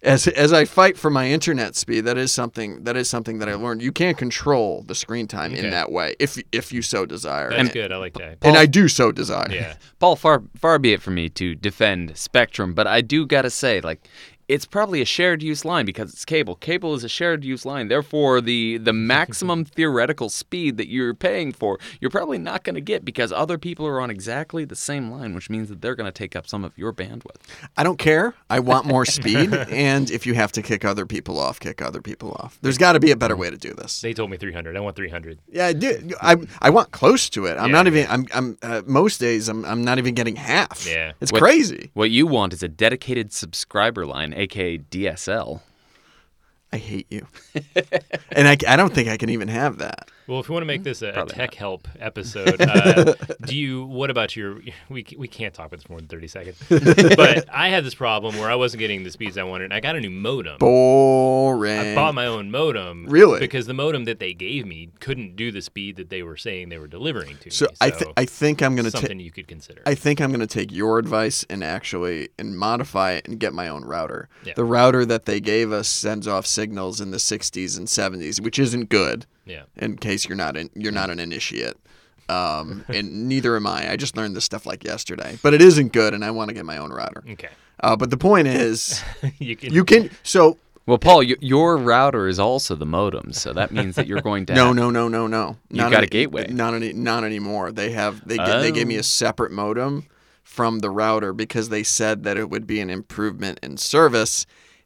[0.00, 3.48] as as I fight for my internet speed, that is something that is something that
[3.48, 3.82] I learned.
[3.82, 5.64] You can't control the screen time Okay.
[5.64, 7.90] in that way if if you so desire, That's and, good.
[7.92, 8.38] I like that.
[8.42, 9.50] and I do so desire.
[9.50, 9.74] Yeah.
[9.98, 13.80] Paul, far far be it from me to defend Spectrum, but I do gotta say,
[13.80, 14.06] like,
[14.48, 16.54] it's probably a shared use line because it's cable.
[16.56, 17.88] Cable is a shared use line.
[17.88, 22.80] Therefore, the the maximum theoretical speed that you're paying for, you're probably not going to
[22.80, 26.06] get because other people are on exactly the same line, which means that they're going
[26.10, 27.36] to take up some of your bandwidth.
[27.76, 28.34] I don't care.
[28.48, 32.00] I want more speed, and if you have to kick other people off, kick other
[32.00, 32.58] people off.
[32.62, 34.00] There's got to be a better way to do this.
[34.00, 34.76] They told me 300.
[34.76, 35.38] I want 300.
[35.50, 36.10] Yeah, I do.
[36.22, 37.58] I I want close to it.
[37.58, 38.06] I'm Yeah, not even.
[38.08, 38.26] I'm.
[38.34, 38.58] I'm.
[38.62, 39.64] Uh, most days, I'm.
[39.64, 40.86] I'm not even getting half.
[40.88, 41.12] Yeah.
[41.20, 41.90] it's What- crazy.
[41.94, 45.60] What you want is a dedicated subscriber line, aka DSL.
[46.72, 47.26] I hate you,
[48.32, 48.56] and I.
[48.66, 50.10] I don't think I can even have that.
[50.28, 53.14] Well, if you want to make this a, a Probably tech help episode, uh,
[53.46, 53.86] do you?
[53.86, 54.60] What about your?
[54.90, 56.62] We, we can't talk about this more than 30 seconds.
[57.16, 59.64] but I had this problem where I wasn't getting the speeds I wanted.
[59.64, 60.58] and I got a new modem.
[60.58, 61.78] Boring.
[61.78, 63.06] I bought my own modem.
[63.06, 63.40] Really?
[63.40, 66.68] Because the modem that they gave me couldn't do the speed that they were saying
[66.68, 67.76] they were delivering to so me.
[67.80, 67.90] I.
[67.90, 69.00] Th- I think I'm gonna take.
[69.00, 69.80] something you could consider.
[69.86, 73.54] I think I'm going to take your advice and actually and modify it and get
[73.54, 74.28] my own router.
[74.44, 74.52] Yeah.
[74.54, 78.58] The router that they gave us sends off signals in the 60s and 70s, which
[78.58, 79.24] isn't good.
[79.48, 79.62] Yeah.
[79.76, 81.76] In case you're not in, you're not an initiate,
[82.28, 83.90] um, and neither am I.
[83.92, 86.54] I just learned this stuff like yesterday, but it isn't good, and I want to
[86.54, 87.22] get my own router.
[87.30, 87.48] Okay.
[87.80, 89.02] Uh, but the point is,
[89.38, 89.72] you can.
[89.72, 90.10] you can.
[90.22, 94.20] So Well, Paul, y- your router is also the modem, so that means that you're
[94.20, 95.56] going to no, have- no, no, no, no.
[95.70, 96.48] You've Not got a gateway.
[96.48, 97.70] Not any, not anymore.
[97.72, 98.26] They have.
[98.26, 99.00] They ga- they gave me Oh.
[99.00, 100.06] a separate modem
[100.42, 104.44] from the router because they said that it would be an improvement in service.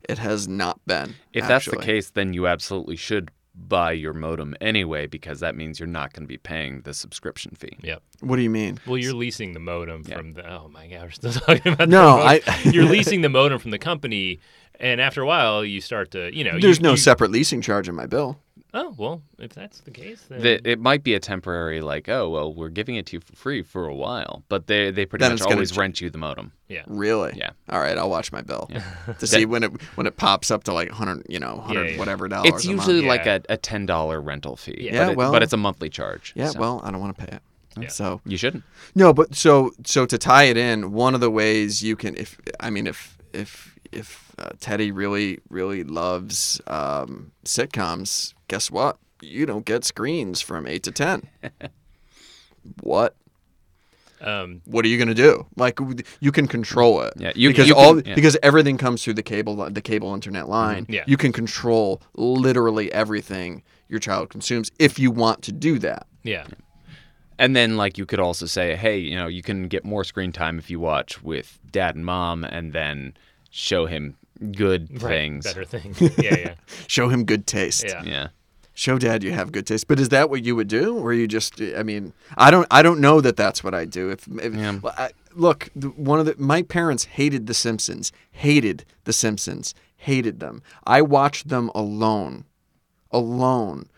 [0.09, 1.15] It has not been.
[1.33, 3.31] If that's the case, then you absolutely should
[3.69, 7.53] buy your modem anyway, because that means you're not going to be paying the subscription
[7.59, 7.77] fee.
[7.83, 8.03] Yep.
[8.21, 8.79] What do you mean?
[8.87, 10.17] Well, you're leasing the modem Yeah.
[10.17, 10.49] from the.
[10.51, 11.89] Oh my God, we're still talking about.
[11.89, 14.41] No, I- you're leasing the modem from the company,
[14.81, 17.61] and after a while, you start to, you know, There's you, no you- separate leasing
[17.63, 18.39] charge in my bill.
[18.75, 22.31] Oh well, if that's the case, then The, it might be a temporary, like, oh,
[22.31, 25.23] well, we're giving it to you for free for a while, but they they pretty
[25.25, 26.53] Then much it's gonna always ch- rent you the modem.
[26.69, 26.83] yeah.
[26.87, 27.35] Really?
[27.37, 27.51] Yeah.
[27.69, 28.71] All right, I'll watch my bill
[29.19, 31.99] to see when it when it pops up to like 100, you know, 100 yeah.
[31.99, 32.49] whatever dollars.
[32.55, 32.79] It's a month.
[32.89, 33.09] usually Yeah.
[33.09, 34.77] like a, a ten dollar rental fee.
[34.79, 34.91] Yeah.
[34.93, 36.33] but Yeah, it- well- but it's a monthly charge.
[36.35, 37.43] Yeah, so well, I don't want to pay it.
[37.79, 37.89] Yeah.
[37.89, 38.65] So you shouldn't.
[38.95, 42.39] no, but so so to tie it in, one of the ways you can, if
[42.61, 48.99] I mean, if if if uh, Teddy really really loves um, sitcoms, guess what?
[49.21, 51.29] You don't get screens from eight to ten.
[52.83, 53.17] what?
[54.21, 55.47] Um, What are you gonna do?
[55.57, 55.81] Like
[56.21, 57.15] you can control it.
[57.17, 58.15] Yeah, you- because you all can- yeah.
[58.15, 60.87] because everything comes through the cable the cable internet line.
[60.89, 61.03] Yeah.
[61.09, 66.07] You can control literally everything your child consumes if you want to do that.
[66.23, 66.47] yeah.
[67.39, 70.31] And then, like, you could also say, hey, you know, you can get more screen
[70.31, 73.15] time if you watch with dad and mom, and then
[73.53, 74.17] show him
[74.57, 75.45] good Right, things.
[75.45, 76.01] Better things.
[76.01, 76.55] Yeah, yeah,
[76.89, 77.85] Show him good taste.
[77.87, 78.03] yeah.
[78.03, 78.29] Yeah.
[78.75, 79.87] Show dad you have good taste.
[79.87, 81.61] But is that what you would do, or you just?
[81.61, 82.67] I mean, I don't.
[82.71, 84.09] I don't know that that's what I do.
[84.11, 84.81] If, if Yeah.
[84.85, 88.11] I, look, one of the my parents hated The Simpsons.
[88.31, 89.75] Hated The Simpsons.
[89.97, 90.63] Hated them.
[90.85, 92.47] I watched them alone,
[93.11, 93.89] alone.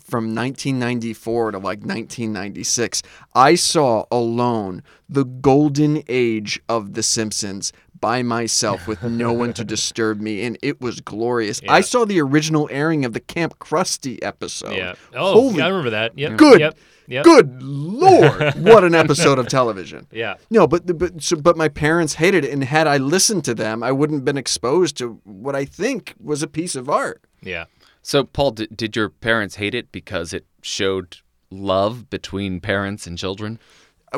[0.00, 3.02] From 1994 to like 1996,
[3.34, 7.72] I saw alone the golden age of The Simpsons
[8.04, 11.62] by myself with no one to disturb me, and it was glorious.
[11.62, 11.72] Yeah.
[11.72, 14.76] I saw the original airing of the Camp Krusty episode.
[14.76, 14.94] yeah.
[15.14, 16.18] Oh, Holy I remember that.
[16.18, 16.36] Yep.
[16.36, 16.78] good- Yep.
[17.06, 17.24] Yep.
[17.24, 17.62] Good
[18.02, 20.06] lord, what an episode of television!
[20.12, 20.34] Yeah.
[20.50, 23.82] No, but but so, but my parents hated it, and had I listened to them,
[23.82, 27.22] I wouldn't have been exposed to what I think was a piece of art.
[27.42, 27.64] Yeah.
[28.00, 31.18] So, Paul, did, did your parents hate it because it showed
[31.50, 33.58] love between parents and children?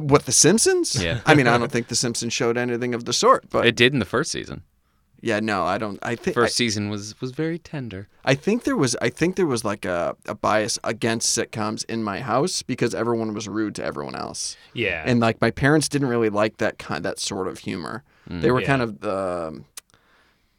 [0.00, 1.02] What The Simpsons?
[1.02, 1.20] Yeah.
[1.26, 3.92] I mean, I don't think The Simpsons showed anything of the sort, but It did
[3.92, 4.62] in the first season.
[5.20, 5.98] yeah, no, I don't.
[6.02, 8.06] I think First season was was very tender.
[8.24, 12.02] I think there was I think there was like a, a bias against sitcoms in
[12.04, 14.56] my house because everyone was rude to everyone else.
[14.74, 15.02] Yeah.
[15.06, 18.02] And like my parents didn't really like that kind that sort of humor.
[18.28, 18.66] they were Yeah.
[18.66, 19.64] kind of um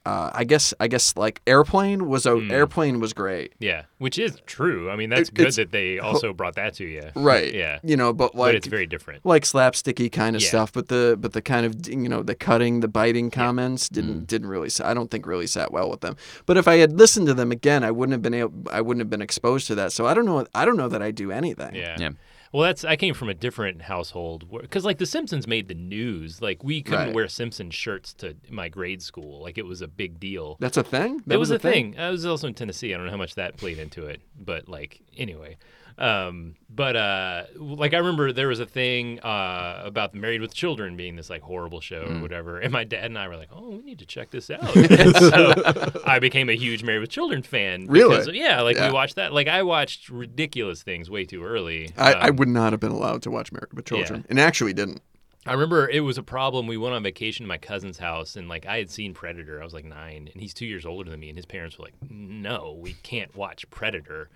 [0.08, 3.54] uh, I guess I guess like airplane was a airplane was great.
[3.60, 3.84] yeah.
[3.98, 4.92] Which is true.
[4.92, 7.02] I mean, that's It- good that they also brought that to you.
[7.16, 7.52] Right.
[7.54, 7.80] Yeah.
[7.84, 9.26] You know, but but like it's very different.
[9.26, 10.50] like slapsticky kind of Yeah.
[10.50, 14.28] stuff, but the but the kind of you know the cutting, the biting comments didn't
[14.28, 16.16] didn't really I don't think really sat well with them.
[16.46, 19.02] But if I had listened to them again, I wouldn't have been able I wouldn't
[19.02, 19.92] have been exposed to that.
[19.92, 21.74] So I don't know I don't know that I do anything.
[21.76, 21.96] Yeah.
[22.00, 22.12] Yeah.
[22.58, 26.42] Well, that's I came from a different household because like The Simpsons made the news.
[26.42, 27.14] Like we couldn't Right.
[27.14, 29.44] wear Simpsons shirts to my grade school.
[29.44, 30.58] Like it was a big deal.
[30.60, 31.22] That's a thing.
[31.28, 32.00] That it was, a thing.
[32.00, 32.96] I was also in Tennessee.
[32.96, 35.58] I don't know how much that played into it, but like anyway.
[35.98, 40.96] Um, but uh, like I remember there was a thing uh, about Married with Children
[40.96, 42.20] being this like horrible show Mm.
[42.20, 44.50] or whatever, and my dad and I were like, "Oh, we need to check this
[44.52, 44.62] out."
[45.18, 47.88] So I became a huge Married with Children fan.
[47.88, 48.18] Really?
[48.18, 48.88] because- yeah, like Yeah.
[48.90, 49.34] we watched that.
[49.34, 51.90] Like I watched ridiculous things way too early.
[51.98, 54.74] I, I Um, would not have been allowed to watch Married with Children, and actually
[54.74, 55.02] didn't.
[55.48, 56.68] I remember it was a problem.
[56.68, 59.62] We went on vacation to my cousin's house, and like I had seen Predator.
[59.62, 61.30] I was like nine, and he's two years older than me.
[61.30, 64.30] And his parents were like, "No, we can't watch Predator."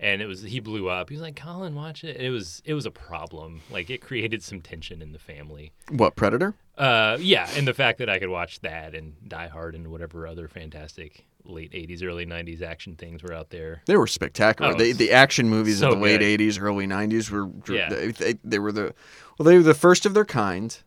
[0.00, 1.08] And it was he blew up.
[1.08, 3.62] He was like, "Colin, watch it." And it was it was a problem.
[3.70, 5.72] Like it created some tension in the family.
[5.90, 6.54] What Predator?
[6.76, 10.26] Uh, yeah, and the fact that I could watch that and Die Hard and whatever
[10.28, 13.82] other fantastic late '80s, early '90s action things were out there.
[13.86, 14.72] They were spectacular.
[14.72, 16.38] Oh, they, the action movies so of the late good.
[16.40, 17.88] '80s, early '90s were Yeah.
[17.88, 18.94] they, they, they were the
[19.36, 20.78] well, they were the first of their kind,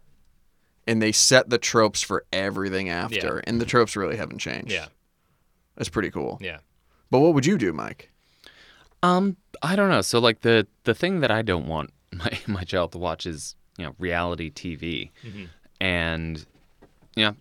[0.87, 3.39] and they set the tropes for everything after.
[3.39, 4.71] And the tropes really haven't changed.
[4.71, 4.85] Yeah,
[5.75, 6.37] that's pretty cool.
[6.39, 6.59] yeah.
[7.09, 8.09] But what would you do, Mike?
[9.03, 10.01] Um, I don't know.
[10.01, 13.55] So like the the thing that I don't want my my child to watch is
[13.77, 15.11] you know reality TV,
[15.79, 16.45] and
[17.15, 17.35] you know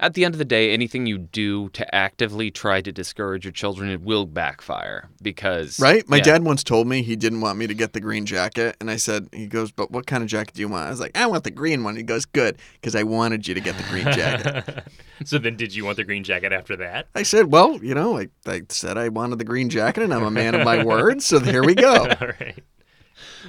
[0.00, 3.52] at the end of the day, anything you do to actively try to discourage your
[3.52, 6.08] children, it will backfire because Right?
[6.08, 6.22] My yeah.
[6.22, 8.96] dad once told me he didn't want me to get the green jacket, and I
[8.96, 10.86] said, he goes, but what kind of jacket do you want?
[10.86, 11.96] I was like, I want the green one.
[11.96, 14.84] He goes, good, because I wanted you to get the green jacket.
[15.24, 17.08] so then, did you want the green jacket after that?
[17.14, 20.24] I said, well, you know, I, I said I wanted the green jacket, and I'm
[20.24, 21.94] a man of my word, so here we go.
[21.94, 22.62] All right.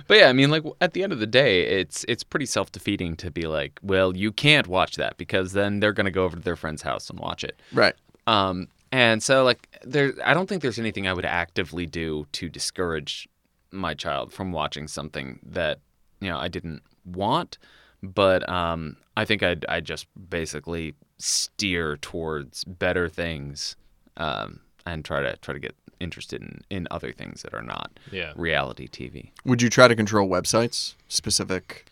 [0.07, 2.71] But yeah, I mean, like at the end of the day, it's it's pretty self
[2.71, 6.37] defeating to be like, well, you can't watch that because then they're gonna go over
[6.37, 7.59] to their friend's house and watch it.
[7.71, 7.95] Right.
[8.27, 12.49] Um, and so like there, I don't think there's anything I would actively do to
[12.49, 13.27] discourage
[13.71, 15.79] my child from watching something that
[16.21, 17.57] you know I didn't want.
[18.01, 23.75] But um, I think I'd I just basically steer towards better things
[24.17, 27.91] um, and try to try to get interested in, in other things that are not
[28.11, 28.33] Yeah.
[28.35, 29.31] reality TV.
[29.45, 31.85] Would you try to control websites, specific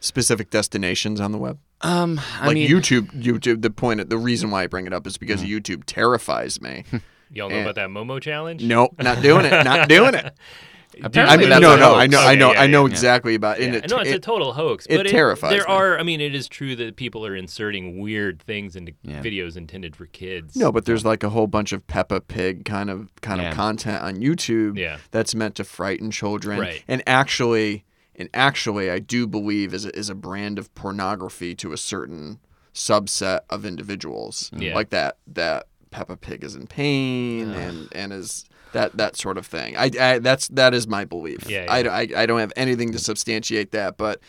[0.00, 1.58] specific destinations on the web?
[1.80, 3.62] Um, I like mean, YouTube, YouTube.
[3.62, 6.84] The point, the reason why I bring it up is because YouTube terrifies me.
[7.32, 7.62] Y'all know Eh.
[7.62, 8.62] about that Momo challenge?
[8.62, 9.64] nope, not doing it.
[9.64, 10.34] Not doing it.
[10.96, 11.98] I mean, that's no, a no, hoax.
[12.02, 12.90] I know, I know, yeah, I know yeah.
[12.92, 13.62] exactly about it.
[13.62, 14.86] Yeah, And it, no, it's a total hoax.
[14.90, 15.64] it but terrifies There me.
[15.66, 19.22] are, I mean, it is true that people are inserting weird things into Yeah.
[19.22, 20.56] videos intended for kids.
[20.56, 23.50] no, but there's like a whole bunch of Peppa Pig kind of kind Yeah.
[23.50, 24.98] of content on YouTube Yeah.
[25.10, 26.58] that's meant to frighten children.
[26.60, 26.82] Right.
[26.88, 31.72] And actually, and actually, I do believe is a, is a brand of pornography to
[31.72, 32.38] a certain
[32.74, 34.50] subset of individuals.
[34.56, 34.74] Yeah.
[34.74, 39.46] Like that that Peppa Pig is in pain and and is that that sort of
[39.46, 39.76] thing.
[39.76, 41.48] I, I that's that is my belief.
[41.48, 41.92] Yeah, I, yeah.
[41.92, 44.20] I I don't have anything to substantiate that, but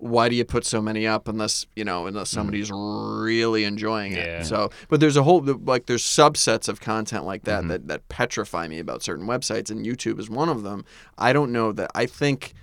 [0.00, 2.34] why do you put so many up unless you know unless mm.
[2.34, 4.26] somebody's really enjoying it?
[4.26, 4.42] Yeah.
[4.42, 7.68] So, but there's a whole like there's subsets of content like that mm-hmm.
[7.68, 10.84] that that petrify me about certain websites, and YouTube is one of them.
[11.18, 11.90] I don't know that.
[11.94, 12.54] I think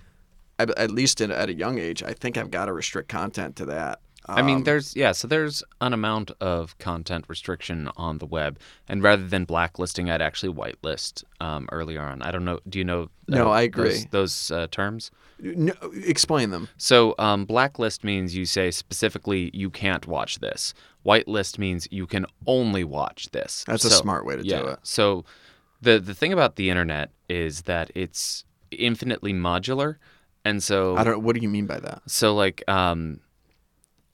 [0.59, 3.55] at at least in, at a young age, I think I've got to restrict content
[3.57, 3.99] to that.
[4.27, 8.59] I mean, Um, there's yeah, so there's an amount of content restriction on the web,
[8.87, 12.21] and rather than blacklisting, I'd actually whitelist um, earlier on.
[12.21, 12.59] I don't know.
[12.67, 13.09] Do you know?
[13.27, 13.89] No, uh, I agree.
[13.89, 15.11] Those, those uh, terms.
[15.39, 16.67] no, explain them.
[16.77, 20.73] So um, blacklist means you say specifically you can't watch this.
[21.05, 23.63] Whitelist means you can only watch this.
[23.67, 24.61] That's a smart way to yeah.
[24.61, 24.79] do it.
[24.83, 25.23] So
[25.81, 29.95] the the thing about the internet is that it's infinitely modular,
[30.43, 31.23] and so I don't.
[31.23, 32.01] What do you mean by that?
[32.07, 33.21] so like um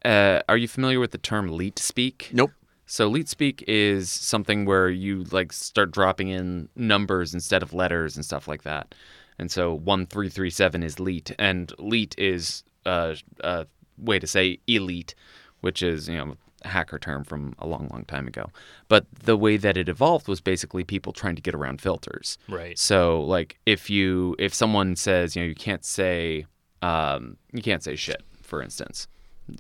[0.06, 2.30] uh, are you familiar with the term leet speak?
[2.34, 2.52] Nope.
[2.86, 8.16] So leet speak is something where you like start dropping in numbers instead of letters
[8.16, 8.94] and stuff like that.
[9.40, 13.66] And so one three three seven is leet, and leet is uh, a
[13.98, 15.16] way to say elite,
[15.62, 18.50] which is you know a hacker term from a long, long time ago.
[18.90, 22.38] But the way that it evolved was basically people trying to get around filters.
[22.48, 22.78] Right.
[22.78, 26.46] So like if you if someone says you know you can't say
[26.82, 29.08] um, you can't say shit for instance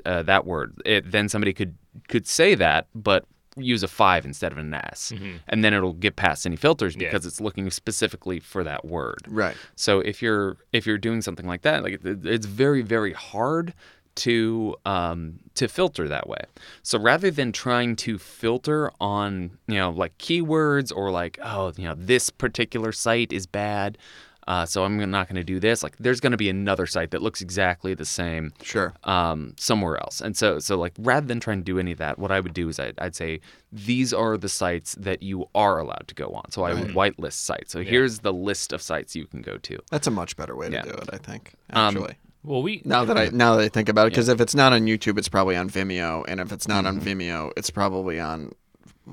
[0.05, 1.75] uh, that word it, then somebody could
[2.07, 5.13] could say that but use a five instead of an S
[5.47, 7.07] and then it'll get past any filters Yeah.
[7.09, 9.19] because it's looking specifically for that word.
[9.27, 9.55] Right.
[9.75, 13.73] So if you're if you're doing something like that, like it- it's very very hard
[14.15, 16.41] to um, to filter that way.
[16.83, 21.85] So rather than trying to filter on you know like keywords or like oh you
[21.85, 23.97] know this particular site is bad,
[24.47, 25.83] uh, so I'm not going to do this.
[25.83, 28.93] Like there's going to be another site that looks exactly the same Sure.
[29.03, 30.21] um, somewhere else.
[30.21, 32.53] And so, so like rather than trying to do any of that, what I would
[32.53, 33.39] do is I'd, I'd say
[33.71, 36.51] these are the sites that you are allowed to go on.
[36.51, 37.71] So I would whitelist sites.
[37.71, 39.79] So here's the list of sites you can go to.
[39.91, 40.81] That's a much better way to Yeah.
[40.83, 41.53] do it, I think.
[41.71, 42.15] Um, Actually.
[42.45, 44.73] Well, we now that I now that I think about it, because if it's not
[44.73, 48.51] on YouTube, it's probably on Vimeo, and if it's not on Vimeo, it's probably on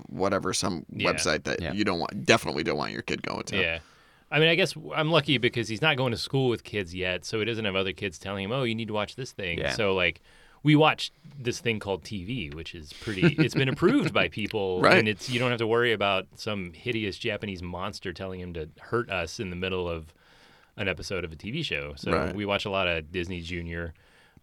[0.09, 1.13] whatever some Yeah.
[1.13, 1.73] website that Yeah.
[1.73, 3.57] you don't want, definitely don't want your kid going to.
[3.57, 3.79] Yeah.
[4.31, 7.25] I mean, I guess I'm lucky because he's not going to school with kids yet,
[7.25, 9.59] so he doesn't have other kids telling him, "Oh, you need to watch this thing."
[9.59, 9.73] Yeah.
[9.73, 10.21] So like,
[10.63, 13.35] we watch this thing called TV, which is pretty.
[13.39, 14.99] It's been approved by people, Right.
[14.99, 18.69] and it's you don't have to worry about some hideous Japanese monster telling him to
[18.79, 20.15] hurt us in the middle of
[20.77, 21.95] an episode of a TV show.
[21.97, 22.35] So Right.
[22.35, 23.95] we watch a lot of Disney Junior,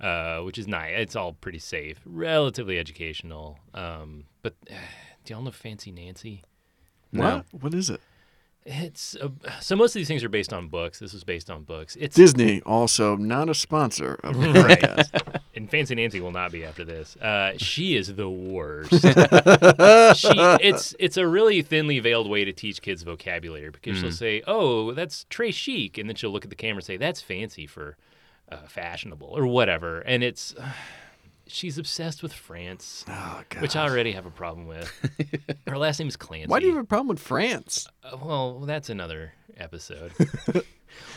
[0.02, 0.92] uh, which is nice.
[0.98, 3.58] It's all pretty safe, relatively educational.
[3.74, 4.54] Um, but
[5.24, 6.44] do y'all know Fancy Nancy?
[7.12, 7.46] What?
[7.52, 8.02] What is it?
[8.70, 9.30] It's uh,
[9.62, 11.00] so most of these things are based on books.
[11.00, 11.96] This is based on books.
[11.96, 15.40] It's Disney also not a sponsor of the podcast.
[15.56, 17.16] and Fancy Nancy will not be after this.
[17.16, 18.92] Uh, she is the worst.
[18.92, 24.44] she, it's it's a really thinly veiled way to teach kids vocabulary because she'll say,
[24.46, 27.68] "Oh, that's très chic," and then she'll look at the camera and say, "That's fancy
[27.68, 27.96] for
[28.52, 30.54] uh, fashionable or whatever." And it's
[31.50, 34.92] she's obsessed with France, Oh which I already have a problem with.
[35.68, 36.48] Her last name is Clancy.
[36.48, 37.88] Why do you have a problem with France?
[38.04, 40.12] Uh, well, that's another episode.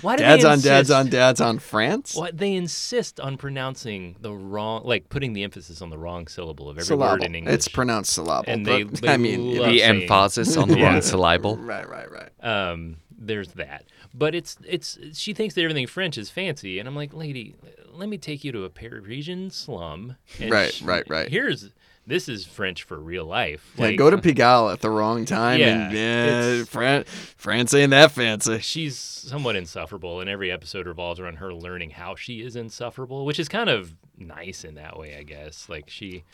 [0.03, 2.15] Why do Dads on dads on dads on France.
[2.15, 6.69] What they insist on pronouncing the wrong, like putting the emphasis on the wrong syllable
[6.69, 7.13] of every Syllable.
[7.13, 7.55] word in English.
[7.55, 8.45] It's pronounced syllable.
[8.53, 11.57] And but, they- I mean, you know, love The emphasis on the wrong syllable.
[11.57, 12.45] right, right, right.
[12.45, 13.85] um, there's that.
[14.15, 17.55] But it's it's she thinks that everything French is fancy, and I'm like, lady,
[17.93, 20.17] let me take you to a Parisian slum.
[20.41, 21.29] And Right, sh- right, right.
[21.29, 21.71] Here's
[22.07, 23.73] this is French for real life.
[23.77, 27.73] Yeah, Like, go to Pigalle at the wrong time, and Yeah, yeah, it's- Fran- France
[27.75, 28.59] ain't that fancy.
[28.61, 33.39] she's somewhat insufferable, and every episode revolves around her learning how she is insufferable, which
[33.39, 35.69] is kind of nice in that way, I guess.
[35.69, 36.25] Like she,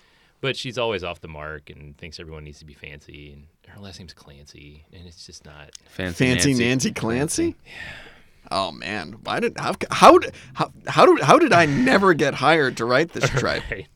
[0.46, 3.32] but she's always off the mark and thinks everyone needs to be fancy.
[3.32, 5.70] And her last name's Clancy, and it's just not.
[5.88, 7.56] Fancy, Fancy Nancy, Clancy.
[7.64, 7.72] Yeah.
[8.52, 12.34] Oh man, why did how how did- how how did how did I never get
[12.34, 13.68] hired to write this tripe?
[13.68, 13.88] Right.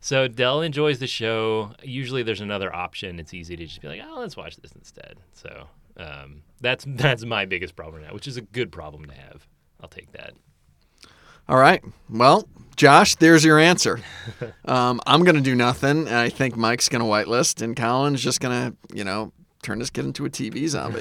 [0.00, 1.72] So Dell enjoys the show.
[1.82, 3.18] Usually, there's another option.
[3.18, 5.66] It's easy to just be like, "Oh, let's watch this instead." So
[5.96, 9.48] um, that's that's my biggest problem now, which is a good problem to have.
[9.80, 10.34] I'll take that.
[11.48, 14.00] All right, well, Josh, there's your answer.
[14.66, 18.74] Um, I'm gonna do nothing, and I think Mike's gonna whitelist, and Colin's just gonna
[18.92, 21.00] you know turn this kid into a TV zombie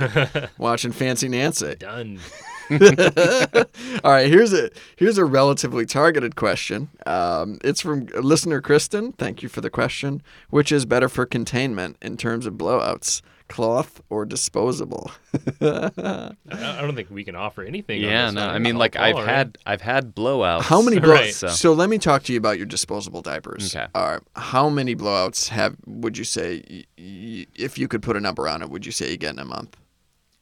[0.57, 1.75] watching Fancy Nancy.
[1.75, 2.19] Done.
[2.71, 6.89] All right, here's a here's a relatively targeted question.
[7.05, 9.11] Um, it's from listener Kristen.
[9.11, 10.23] Thank you for the question.
[10.49, 15.11] Which is better for containment in terms of blowouts, cloth or disposable?
[15.61, 18.03] I I don't think we can offer anything.
[18.03, 18.55] on Yeah, this no, one.
[18.55, 19.29] I mean, like I've all right.
[19.35, 20.63] had I've had blowouts.
[20.63, 21.07] How many blowouts?
[21.09, 21.33] Right.
[21.33, 21.47] So.
[21.49, 23.75] So let me talk to you about your disposable diapers.
[23.75, 23.85] Okay.
[23.95, 24.21] All right.
[24.35, 28.47] How many blowouts have would you say y- y- if you could put a number
[28.47, 28.69] on it?
[28.69, 29.77] Would you say you get in a month?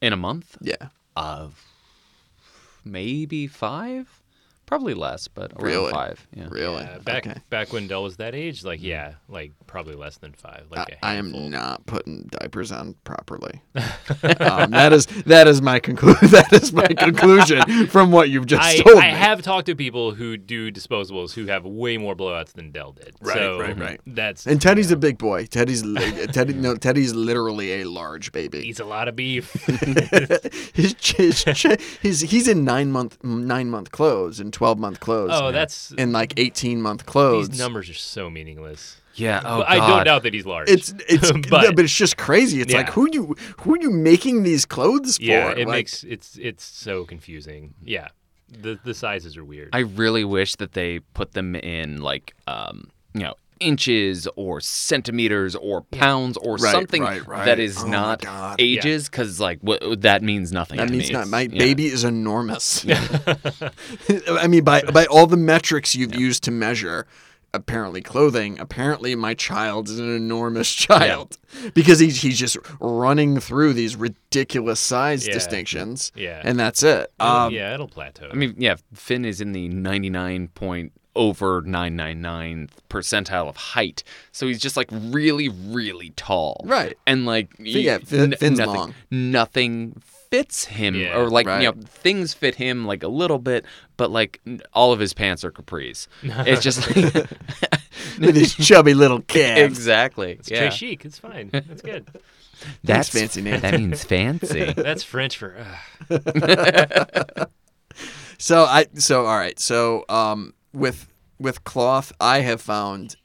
[0.01, 0.89] in a month, Yeah.
[1.15, 1.47] uh,
[2.83, 4.21] maybe five,
[4.73, 5.91] probably less, but around Really?
[5.91, 6.27] five.
[6.36, 6.47] Yeah.
[6.49, 6.81] Really?
[6.83, 7.39] Yeah, back okay.
[7.51, 10.65] back when Dell was that age, like yeah, like probably less than five.
[10.71, 11.41] Like a I, I handful.
[11.41, 13.62] am not putting diapers on properly.
[13.75, 16.21] um, that is that is my conclusion.
[16.33, 19.07] That is my conclusion from what you've just I, told I me.
[19.07, 22.93] I have talked to people who do disposables who have way more blowouts than Dell
[22.93, 23.13] did.
[23.21, 24.01] Right, so right, right.
[24.07, 25.45] That's and Teddy's you a big boy.
[25.45, 26.53] Teddy's li- Teddy.
[26.53, 28.67] No, Teddy's literally a large baby.
[28.67, 29.51] eats a lot of beef.
[30.73, 31.43] his, his,
[32.01, 35.32] his he's in nine month nine month clothes and twelve month clothes.
[35.34, 37.49] oh, that's and like eighteen month clothes.
[37.49, 38.98] these numbers are so meaningless.
[39.15, 39.42] Yeah.
[39.46, 40.04] Oh, but I don't God.
[40.06, 40.69] doubt that he's large.
[40.69, 42.62] It's it's But- but, it's just crazy.
[42.62, 42.94] It's like Yeah.
[42.94, 45.23] who you who are you making these clothes for?
[45.23, 47.73] yeah, it Like, makes it's it's so confusing.
[47.83, 48.08] Yeah,
[48.50, 49.69] the the sizes are weird.
[49.73, 55.55] I really wish that they put them in like um, you know inches or centimeters
[55.55, 57.45] or pounds or Right, something right, right.
[57.45, 58.55] that is Oh my not God.
[58.59, 61.13] ages because like what that means nothing That to means me.
[61.13, 61.27] not.
[61.27, 61.57] My Yeah.
[61.57, 62.85] baby is enormous.
[64.29, 67.05] I mean, by by all the metrics you've used to measure,
[67.53, 68.59] apparently clothing.
[68.59, 71.37] Apparently, my child is an enormous child
[71.73, 75.33] because he's he's just running through these ridiculous size Yeah.
[75.33, 76.11] distinctions.
[76.15, 76.41] Yeah.
[76.43, 77.11] and that's it.
[77.19, 78.29] Um, yeah, it'll plateau.
[78.31, 84.03] I mean, yeah, Finn is in the 99 point over 999 percentile of height.
[84.31, 86.61] So he's just like really, really tall.
[86.65, 86.97] Right.
[87.05, 88.93] And like, yeah, y- Finn- n- Finn's nothing, long.
[89.11, 90.01] nothing
[90.31, 90.95] fits him.
[90.95, 91.17] Yeah.
[91.17, 91.61] Or like, Right.
[91.61, 93.65] you know, things fit him like a little bit,
[93.97, 94.41] but like
[94.73, 96.07] all of his pants are capris.
[96.23, 97.27] It's just like,
[98.19, 99.61] with his chubby little calves.
[99.77, 100.31] exactly.
[100.33, 100.67] it's yeah.
[100.67, 101.05] très chic.
[101.05, 101.49] It's fine.
[101.51, 102.07] That's good.
[102.83, 103.59] That's fancy name.
[103.59, 104.71] That means fancy.
[104.75, 105.55] That's French for.
[106.09, 107.45] Uh,
[108.39, 109.57] So I so all right.
[109.59, 111.08] So um with
[111.40, 113.15] with cloth, I have found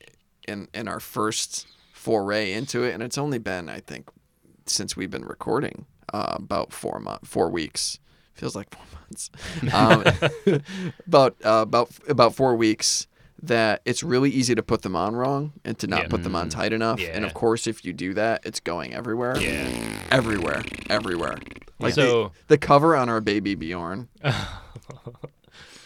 [0.47, 4.09] in in our first foray into it, and it's only been I think
[4.67, 7.99] since we've been recording uh, about four month four weeks.
[8.35, 9.31] Feels like four months.
[9.75, 10.61] Um,
[11.07, 13.07] about uh, about about four weeks.
[13.41, 16.09] That it's really easy to put them on wrong and to not Yeah.
[16.09, 17.01] put them on tight enough.
[17.01, 19.39] And of course, if you do that, it's going everywhere.
[19.39, 19.69] yeah.
[20.11, 20.65] Everywhere.
[20.91, 21.37] Everywhere.
[21.79, 24.09] Like So- the, the cover on our baby Bjorn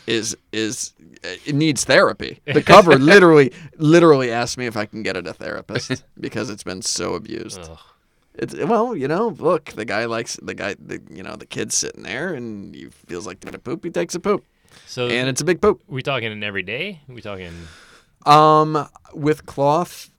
[0.07, 0.93] is is
[1.23, 2.41] it needs therapy.
[2.47, 6.65] The cover literally literally asked me if I can get it a therapist because it's
[6.65, 7.61] been so abused.
[7.63, 7.79] Ugh.
[8.35, 11.75] It's well, you know, look, the guy likes the guy the you know, the kid's
[11.77, 14.45] sitting there and he feels like taking a poop, he takes a poop.
[14.87, 15.83] So And it's a big poop.
[15.87, 17.01] we talking in every day?
[17.07, 17.53] we talking?
[18.25, 20.11] Um, with cloth,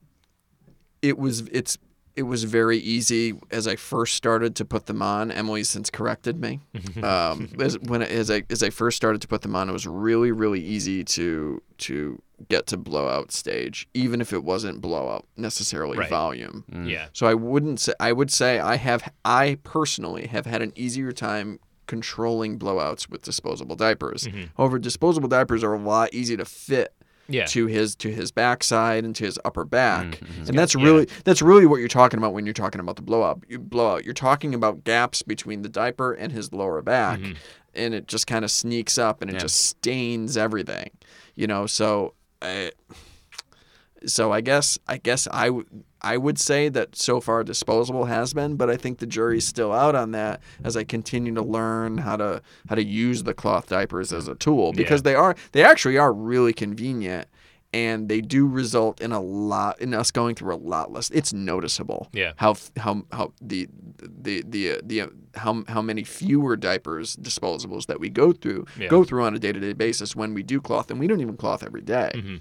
[1.02, 1.76] it was it's
[2.16, 5.30] it was very easy as I first started to put them on.
[5.32, 6.60] Emily's since corrected me.
[7.02, 9.86] Um, as, when as I as I first started to put them on, it was
[9.86, 15.98] really really easy to to get to blowout stage, even if it wasn't blowout necessarily
[15.98, 16.10] Right.
[16.10, 16.64] volume.
[16.86, 17.06] Yeah.
[17.12, 21.12] So I wouldn't say I would say I have I personally have had an easier
[21.12, 24.26] time controlling blowouts with disposable diapers.
[24.56, 26.94] However, disposable diapers are a lot easier to fit
[27.28, 27.46] Yeah.
[27.46, 30.06] to his to his backside and to his upper back.
[30.06, 30.48] Mm-hmm.
[30.48, 30.84] And that's Yeah.
[30.84, 33.42] really that's really what you're talking about when you're talking about the blowout.
[33.48, 34.04] You blowout.
[34.04, 37.20] You're talking about gaps between the diaper and his lower back.
[37.76, 39.40] And it just kind of sneaks up and it Yeah.
[39.40, 40.90] just stains everything.
[41.34, 42.72] You know, so I
[44.06, 45.66] so I guess I guess I would
[46.04, 49.72] I would say that so far disposable has been, but I think the jury's still
[49.72, 53.68] out on that as I continue to learn how to how to use the cloth
[53.68, 57.26] diapers as a tool because they are they actually are really convenient
[57.72, 61.10] and they do result in a lot in us going through a lot less.
[61.10, 62.08] It's noticeable.
[62.12, 62.32] Yeah.
[62.36, 63.68] How how how the
[64.00, 68.88] the the the how how many fewer diapers disposables that we go through Yeah.
[68.88, 71.20] go through on a day to day basis when we do cloth and we don't
[71.20, 72.36] even cloth every day mm-hmm.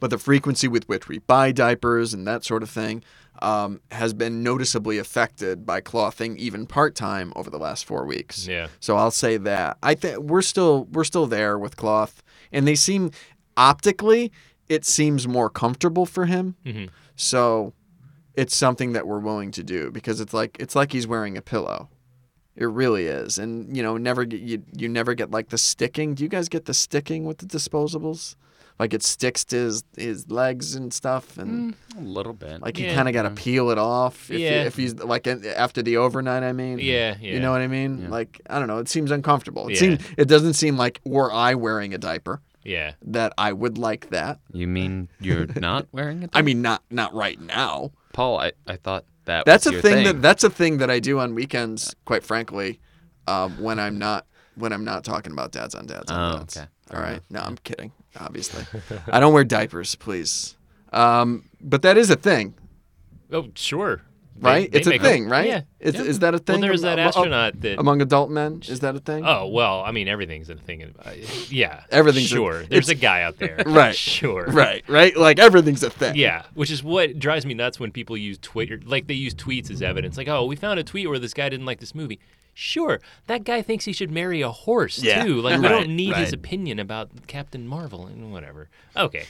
[0.00, 3.02] But the frequency with which we buy diapers and that sort of thing
[3.42, 8.46] um, has been noticeably affected by clothing even part time over the last four weeks.
[8.46, 8.68] Yeah.
[8.80, 12.22] So I'll say that I think we're still we're still there with cloth,
[12.52, 13.10] and they seem
[13.56, 14.32] optically
[14.68, 16.56] it seems more comfortable for him.
[16.64, 16.88] Mhm.
[17.16, 17.74] So
[18.34, 21.42] it's something that we're willing to do because it's like it's like he's wearing a
[21.42, 21.88] pillow.
[22.56, 26.14] It really is, and you know, never get you you never get like the sticking.
[26.14, 28.36] Do you guys get the sticking with the disposables?
[28.78, 32.60] Like it sticks to his his legs and stuff, and A little bit.
[32.60, 32.94] like you Yeah.
[32.96, 34.28] kind of got to peel it off.
[34.30, 34.62] If, Yeah.
[34.62, 36.80] you, if he's like in- after the overnight, I mean.
[36.80, 37.34] Yeah, yeah.
[37.34, 38.10] You know what I mean?
[38.10, 38.78] Like I don't know.
[38.78, 39.68] It seems uncomfortable.
[39.68, 39.78] It Yeah.
[39.80, 42.94] seems it doesn't seem like were I wearing a diaper Yeah.
[43.06, 44.40] that I would like that.
[44.52, 46.30] you mean you're not wearing it?
[46.34, 47.92] I mean, not not right now.
[48.12, 50.90] Paul, I, I thought that That's was a your thing, that that's a thing that
[50.90, 51.94] I do on weekends.
[52.04, 52.80] Quite frankly,
[53.28, 56.56] um, when I'm not when I'm not talking about dads on dads on Oh, dads.
[56.56, 56.66] okay.
[56.92, 57.20] All right.
[57.30, 57.92] No, I'm kidding.
[58.18, 58.64] Obviously,
[59.08, 60.56] I don't wear diapers, please.
[60.92, 62.54] Um, but that is a thing,
[63.32, 64.02] Oh, sure.
[64.36, 64.72] They- right?
[64.72, 65.06] they it's a make 'em.
[65.06, 65.46] thing, right?
[65.46, 65.60] Yeah.
[65.78, 66.02] Is, yeah.
[66.02, 66.54] is that a thing?
[66.54, 67.78] Well, there's that am- astronaut that.
[67.78, 68.60] among adult men.
[68.66, 69.24] Is that a thing?
[69.24, 70.92] Oh well, I mean everything's a thing.
[71.04, 71.12] Uh,
[71.48, 72.62] yeah, Everything's a- sure.
[72.68, 73.94] There's a guy out there, Right.
[73.94, 75.16] Sure, Right, right.
[75.16, 76.16] Like everything's a thing.
[76.16, 79.70] Yeah, which is what drives me nuts when people use Twitter, like they use tweets
[79.70, 80.16] as evidence.
[80.16, 82.18] Like, oh, we found a tweet where this guy didn't like this movie.
[82.54, 85.24] Sure, that guy thinks he should marry a horse Yeah.
[85.24, 85.40] too.
[85.40, 88.68] Like, we Right, don't need his opinion about Captain Marvel and whatever.
[88.96, 89.24] Okay,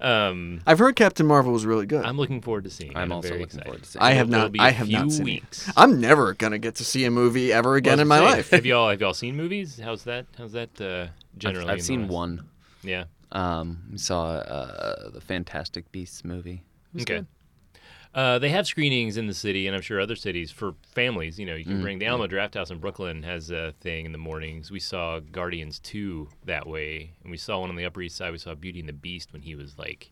[0.00, 2.04] um, I've heard Captain Marvel was really good.
[2.04, 2.90] I'm looking forward to seeing.
[2.92, 2.96] it.
[2.96, 3.64] I'm I'm also looking excited.
[3.64, 4.52] forward to seeing I have It'll not.
[4.52, 5.68] be I a have few not seen weeks.
[5.68, 5.74] it.
[5.76, 8.36] I'm never gonna get to see a movie ever again in my Well, I was
[8.36, 8.50] life.
[8.50, 9.80] Have y'all have y'all seen movies?
[9.82, 10.26] How's that?
[10.36, 11.06] How's that uh,
[11.38, 11.64] generally?
[11.70, 12.46] I've, in the seen one.
[12.82, 13.04] Yeah.
[13.32, 16.62] Um, we saw uh, the Fantastic Beasts movie.
[16.94, 17.04] Okay.
[17.04, 17.26] good.
[18.16, 21.38] Uh, they have screenings in the city, and I'm sure other cities for families.
[21.38, 24.12] You know, you Mm, can bring the Alamo Drafthouse in Brooklyn has a thing in
[24.12, 24.70] the mornings.
[24.70, 28.32] We saw Guardians two that way, and we saw one on the Upper East Side.
[28.32, 30.10] We saw Beauty and the Beast when he was like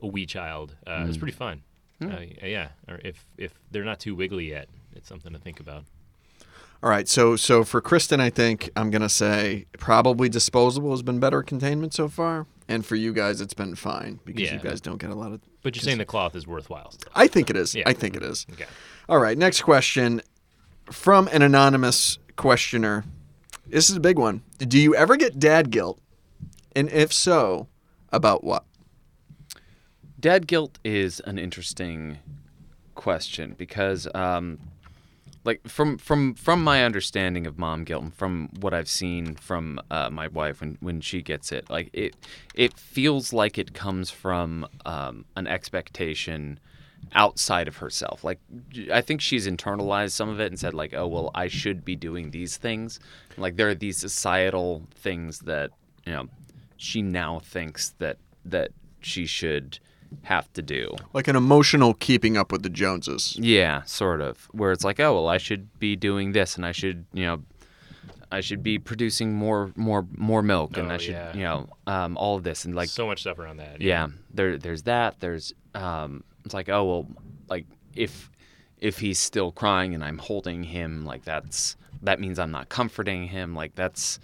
[0.00, 0.74] a wee child.
[0.86, 1.08] Uh, Mm.
[1.08, 1.62] It's pretty fun.
[2.00, 5.84] Uh, yeah, or if if they're not too wiggly yet, it's something to think about.
[6.82, 11.18] All right, so so for Kristen, I think I'm gonna say probably disposable has been
[11.20, 14.98] better containment so far, and for you guys, it's been fine because you guys don't
[14.98, 15.40] get a lot of.
[15.62, 16.90] But you're saying the cloth is worthwhile.
[16.90, 17.12] Still.
[17.14, 17.74] I think it is.
[17.74, 17.84] Yeah.
[17.86, 18.46] I think it is.
[18.52, 18.66] Okay.
[19.08, 20.20] All right, next question
[20.90, 23.04] from an anonymous questioner.
[23.66, 24.42] This is a big one.
[24.58, 26.00] Do you ever get dad guilt?
[26.74, 27.68] And if so,
[28.12, 28.64] about what?
[30.18, 32.18] Dad guilt is an interesting
[32.94, 34.58] question because, um,
[35.46, 39.80] like from from from my understanding of mom guilt and from what I've seen from
[39.90, 42.16] uh, my wife when when she gets it, like it
[42.54, 46.58] it feels like it comes from um, an expectation
[47.14, 48.24] outside of herself.
[48.24, 48.40] Like
[48.92, 51.94] I think she's internalized some of it and said like, oh well, I should be
[51.94, 52.98] doing these things.
[53.36, 55.70] Like there are these societal things that
[56.04, 56.28] you know
[56.76, 59.78] she now thinks that that she should
[60.22, 60.94] have to do.
[61.12, 63.36] Like an emotional keeping up with the Joneses.
[63.38, 64.48] Yeah, sort of.
[64.52, 67.42] Where it's like, oh well, I should be doing this, and I should, you know,
[68.32, 71.34] I should be producing more, more, more milk, and Oh, I should, yeah.
[71.34, 73.80] you know, um, all of this, and like, so much stuff around that.
[73.80, 75.20] yeah, there, there's that.
[75.20, 77.06] There's, um, it's like, oh well,
[77.48, 78.30] like if,
[78.78, 83.28] if he's still crying and I'm holding him, like that's that means I'm not comforting
[83.28, 83.54] him.
[83.54, 84.18] Like that's,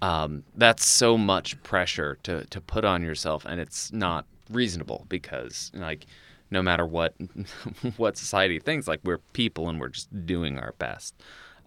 [0.00, 5.70] um, that's so much pressure to to put on yourself, and it's not reasonable because
[5.74, 6.06] like
[6.50, 7.14] no matter what
[7.96, 11.14] what society thinks, like we're people and we're just doing our best.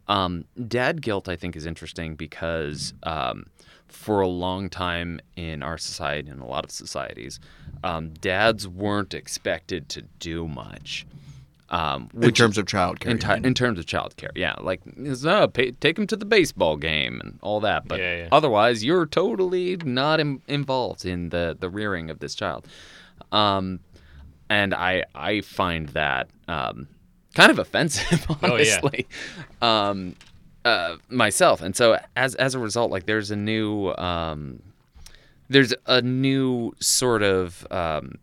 [0.07, 3.47] Um, dad guilt, I think, is interesting because um,
[3.87, 7.39] for a long time in our society and a lot of societies,
[7.83, 11.05] um, dads weren't expected to do much.
[11.69, 13.07] Um, In terms of childcare.
[13.07, 14.79] in, you ti- in terms of childcare, yeah, like
[15.25, 17.87] uh, pay, take him to the baseball game and all that.
[17.87, 18.27] But Yeah, yeah.
[18.31, 22.65] otherwise, you're totally not Im- involved in the the rearing of this child.
[23.31, 23.81] Um,
[24.49, 26.87] and I I find that um,
[27.35, 28.51] kind of offensive, Oh, yeah.
[28.79, 29.07] honestly,
[29.61, 30.15] um,
[30.63, 31.61] uh, myself.
[31.61, 34.61] And so as as a result, like there's a new um,
[35.49, 38.19] there's a new sort of um,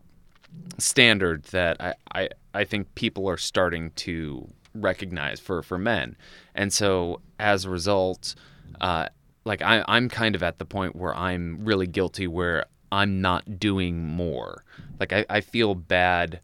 [0.78, 6.16] standard that I, I I think people are starting to recognize for for men,
[6.54, 8.34] and so as a result,
[8.80, 9.06] uh,
[9.44, 13.58] like I, I'm kind of at the point where I'm really guilty where I'm not
[13.58, 14.64] doing more.
[15.00, 16.40] Like I, I feel bad,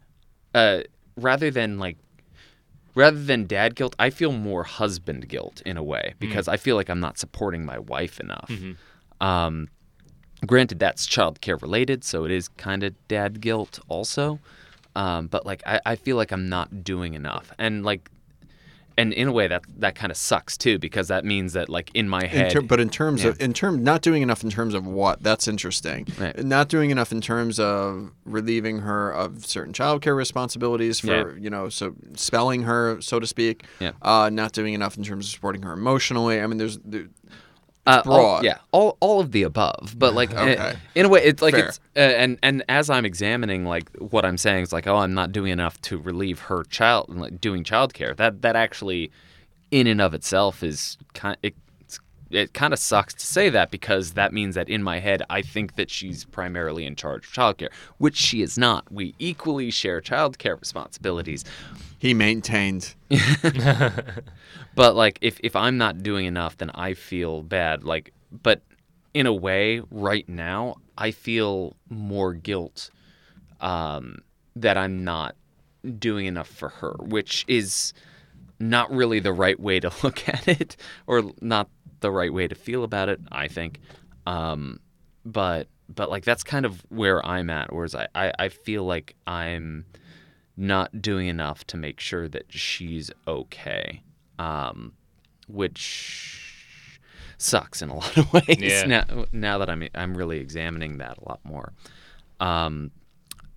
[0.53, 0.81] uh,
[1.15, 1.97] rather than like
[2.95, 6.75] rather than dad guilt, I feel more husband guilt in a way because I feel
[6.75, 8.51] like I'm not supporting my wife enough.
[9.21, 9.69] Um,
[10.45, 14.39] granted, that's childcare related, so it is kind of dad guilt also.
[14.95, 18.09] Um, but like, I, I feel like I'm not doing enough, and like,
[18.97, 21.89] and in a way that that kind of sucks too because that means that like
[21.93, 23.29] in my In head, ter- but in terms Yeah.
[23.29, 26.07] of in term not doing enough in terms of what that's interesting.
[26.19, 26.37] Right.
[26.43, 31.41] Not doing enough in terms of relieving her of certain childcare responsibilities for Yeah.
[31.41, 33.63] you know so spelling her so to speak.
[33.79, 33.91] Yeah.
[34.01, 36.41] Uh, not doing enough in terms of supporting her emotionally.
[36.41, 37.07] I mean, there's there,
[37.87, 38.43] uh, all- broad.
[38.43, 39.95] yeah, all all of the above.
[39.97, 40.57] But like, Okay.
[40.57, 41.65] uh, in a way, it's like Fair.
[41.67, 45.13] it's uh, and and as I'm examining like what I'm saying is like, oh, I'm
[45.13, 48.15] not doing enough to relieve her child, like doing childcare.
[48.15, 49.11] That that actually,
[49.71, 51.37] in and of itself, is kind.
[51.43, 51.55] It,
[52.31, 55.41] it kind of sucks to say that because that means that in my head I
[55.41, 58.91] think that she's primarily in charge of childcare, which she is not.
[58.91, 61.43] We equally share childcare responsibilities.
[61.99, 62.95] he maintained.
[64.75, 67.83] But like if if I'm not doing enough then I feel bad.
[67.83, 68.61] Like but
[69.13, 72.89] in a way right now I feel more guilt
[73.59, 74.19] um
[74.55, 75.35] that I'm not
[75.99, 77.93] doing enough for her, which is
[78.59, 80.77] not really the right way to look at it
[81.07, 81.67] or not
[82.01, 83.79] the right way to feel about it, I think.
[84.27, 84.79] Um
[85.25, 89.15] but but like that's kind of where I'm at, whereas I, I, I feel like
[89.27, 89.85] I'm
[90.57, 94.01] not doing enough to make sure that she's okay,
[94.39, 94.93] um,
[95.47, 96.99] which
[97.37, 98.57] sucks in a lot of ways.
[98.59, 98.85] Yeah.
[98.85, 101.73] Now, now that I'm I'm really examining that a lot more.
[102.39, 102.91] Um,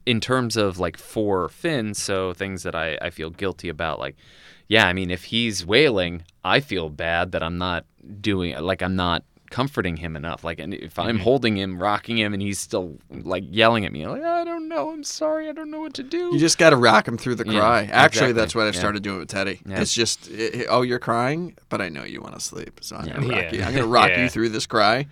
[0.07, 4.17] in terms of like for Finn, so things that I, I feel guilty about, like,
[4.69, 7.85] yeah, I mean, if he's wailing, I feel bad that I'm not
[8.21, 10.43] doing like I'm not comforting him enough.
[10.43, 11.23] Like, and if I'm mm-hmm.
[11.23, 14.91] holding him, rocking him, and he's still like yelling at me, like, I don't know,
[14.91, 16.33] I'm sorry, I don't know what to do.
[16.33, 17.83] You just got to rock him through the Yeah, cry.
[17.83, 18.33] Actually, exactly.
[18.33, 18.81] that's what I've Yeah.
[18.81, 19.61] started doing with Teddy.
[19.65, 19.81] Yeah.
[19.81, 22.97] It's just, it- it- oh, you're crying, but I know you want to sleep, so
[22.97, 23.53] I'm gonna rock Yeah.
[23.53, 23.63] you.
[23.63, 24.25] I'm gonna rock Yeah.
[24.25, 25.07] you through this cry,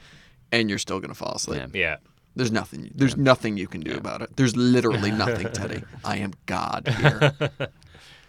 [0.50, 1.62] and you're still gonna fall asleep.
[1.74, 1.98] Yeah.
[2.34, 2.38] Yeah.
[2.38, 2.90] There's nothing.
[2.94, 4.36] There's nothing you can do about it.
[4.36, 5.82] There's literally nothing, Teddy.
[6.04, 7.32] I am God here.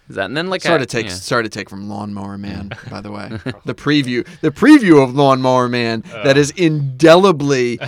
[0.10, 1.14] Is that and then like sorry I, to take yeah.
[1.14, 3.30] started to take from Lawnmower Man, by the way.
[3.66, 6.24] the preview, the preview of Lawnmower Man uh.
[6.24, 7.80] that is indelibly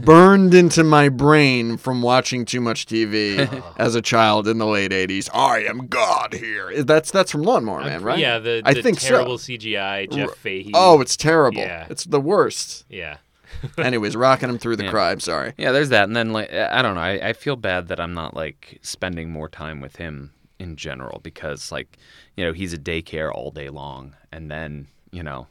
[0.00, 4.90] burned into my brain from watching too much TV as a child in the late
[4.90, 5.30] '80s.
[5.32, 6.82] I am God here.
[6.82, 8.18] That's that's from Lawnmower Man, right?
[8.18, 9.52] Yeah, the, I think terrible so.
[9.52, 10.72] CGI Jeff Fahey.
[10.74, 11.60] Oh, it's terrible.
[11.60, 11.86] Yeah.
[11.88, 12.84] It's the worst.
[12.88, 13.18] yeah.
[13.78, 14.90] Anyways, rocking him through the Yeah.
[14.90, 15.20] crime.
[15.20, 15.52] Sorry.
[15.58, 17.00] Yeah, there's that, and then like I don't know.
[17.00, 21.20] I, I feel bad that I'm not like spending more time with him in general
[21.22, 21.98] because like
[22.36, 25.46] you know he's a daycare all day long, and then you know,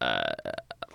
[0.00, 0.32] uh,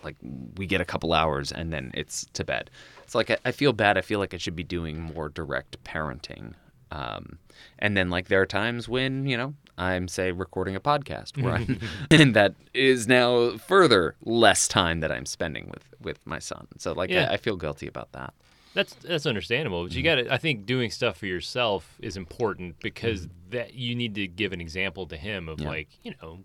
[0.04, 0.16] like
[0.58, 2.70] we get a couple hours and then it's to bed.
[3.04, 3.98] It's like I, I feel bad.
[3.98, 6.54] I feel like I should be doing more direct parenting.
[6.92, 7.38] Um,
[7.80, 11.55] and then like there are times when you know I'm say recording a podcast where
[11.55, 11.79] I'm,
[12.11, 16.67] and that is now further less time that I'm spending with with my son.
[16.77, 17.29] So like Yeah.
[17.29, 18.34] I, I feel guilty about that.
[18.75, 20.21] That's that's understandable, but you mm-hmm.
[20.21, 20.34] got to.
[20.34, 23.49] I think doing stuff for yourself is important because mm-hmm.
[23.49, 25.69] that you need to give an example to him of Yeah.
[25.69, 26.39] like you know,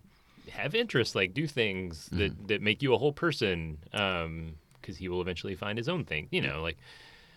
[0.51, 2.47] have interests, like do things that mm-hmm.
[2.47, 3.79] that make you a whole person.
[3.93, 6.79] Um, because he will eventually find his own thing, you know, like.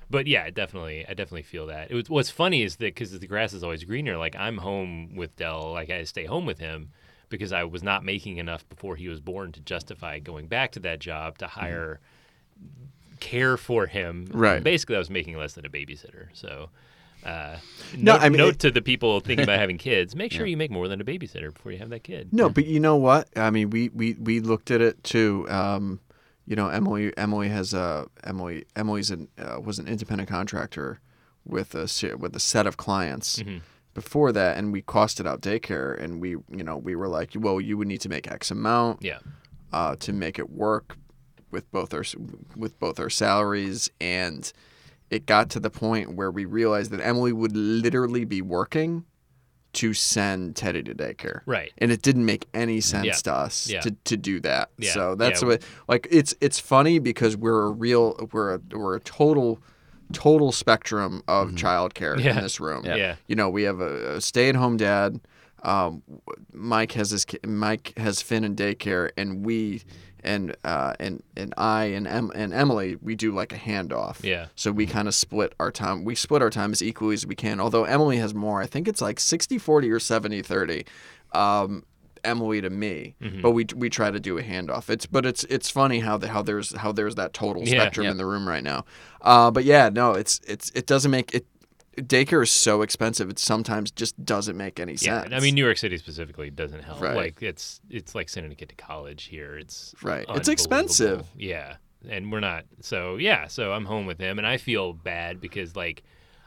[0.10, 1.92] But yeah, definitely, I definitely feel that.
[1.92, 4.18] It was, what's funny is that because the grass is always greener.
[4.18, 6.90] Like I'm home with Dell, like I stay home with him
[7.30, 10.80] because I was not making enough before he was born to justify going back to
[10.80, 12.00] that job to hire
[13.20, 14.28] care for him.
[14.32, 14.64] Right.
[14.64, 16.28] Basically, I was making less than a babysitter.
[16.34, 16.70] So,
[17.26, 17.58] uh,
[17.98, 20.46] No, note, I mean, note it- to the people thinking about having kids: make sure
[20.46, 22.30] you make more than a babysitter before you have that kid.
[22.32, 23.30] No, but you know what?
[23.36, 25.46] I mean, we we we looked at it too.
[25.50, 26.00] Um,
[26.50, 31.00] you know, Emily Emily has a Emily Emily's an uh, was an independent contractor
[31.46, 31.88] with a
[32.18, 33.38] with a set of clients
[33.94, 37.62] before that, and we costed out daycare, and we you know we were like, well,
[37.62, 39.20] you would need to make X amount Yeah.
[39.72, 40.98] uh, to make it work
[41.52, 42.04] with both our
[42.56, 44.52] with both our salaries and
[45.12, 49.06] it got to the point where we realized that Emily would literally be working
[49.74, 51.42] to send Teddy to daycare.
[51.46, 51.72] Right.
[51.78, 53.14] And it didn't make any sense Yeah.
[53.14, 53.82] to us Yeah.
[53.82, 54.70] to, to do that.
[54.78, 54.92] Yeah.
[54.94, 55.48] So that's Yeah.
[55.50, 59.60] what like it's it's funny because we're a real we're a we're a total
[60.12, 62.26] total spectrum of childcare Mm-hmm.
[62.26, 62.38] Yeah.
[62.38, 62.84] in this room.
[62.86, 62.96] Yeah.
[62.96, 63.16] Yeah.
[63.28, 65.20] You know, we have a, a stay-at-home dad.
[65.62, 66.02] Um,
[66.54, 69.84] Mike has his Mike has Finn in daycare, and we
[70.24, 74.24] and uh, and and I and em- and Emily we do like a handoff.
[74.24, 74.48] Yeah.
[74.56, 76.04] So we kind of split our time.
[76.06, 77.60] We split our time as equally as we can.
[77.60, 78.62] Although Emily has more.
[78.62, 80.86] I think it's like 60-40 or 70-30.
[81.34, 81.84] Um,
[82.26, 83.42] Emily to me, Mm-hmm.
[83.42, 84.90] but we we try to do a handoff.
[84.90, 87.80] It's but it's it's funny how the, how there's how there's that total Yeah.
[87.80, 88.12] spectrum Yep.
[88.12, 88.84] in the room right now.
[89.22, 91.46] Uh, but yeah, no, it's it's it doesn't make it.
[92.08, 95.30] Daycare is so expensive; it sometimes just doesn't make any sense.
[95.30, 95.36] Yeah.
[95.38, 97.02] I mean, New York City specifically doesn't help.
[97.02, 97.16] Right.
[97.16, 99.58] Like it's it's like sending a kid to college here.
[99.58, 100.26] It's Right.
[100.30, 101.26] It's expensive.
[101.38, 101.76] Yeah.
[102.08, 102.66] And we're not.
[102.82, 103.48] So yeah.
[103.48, 106.04] So I'm home with him, and I feel bad because like.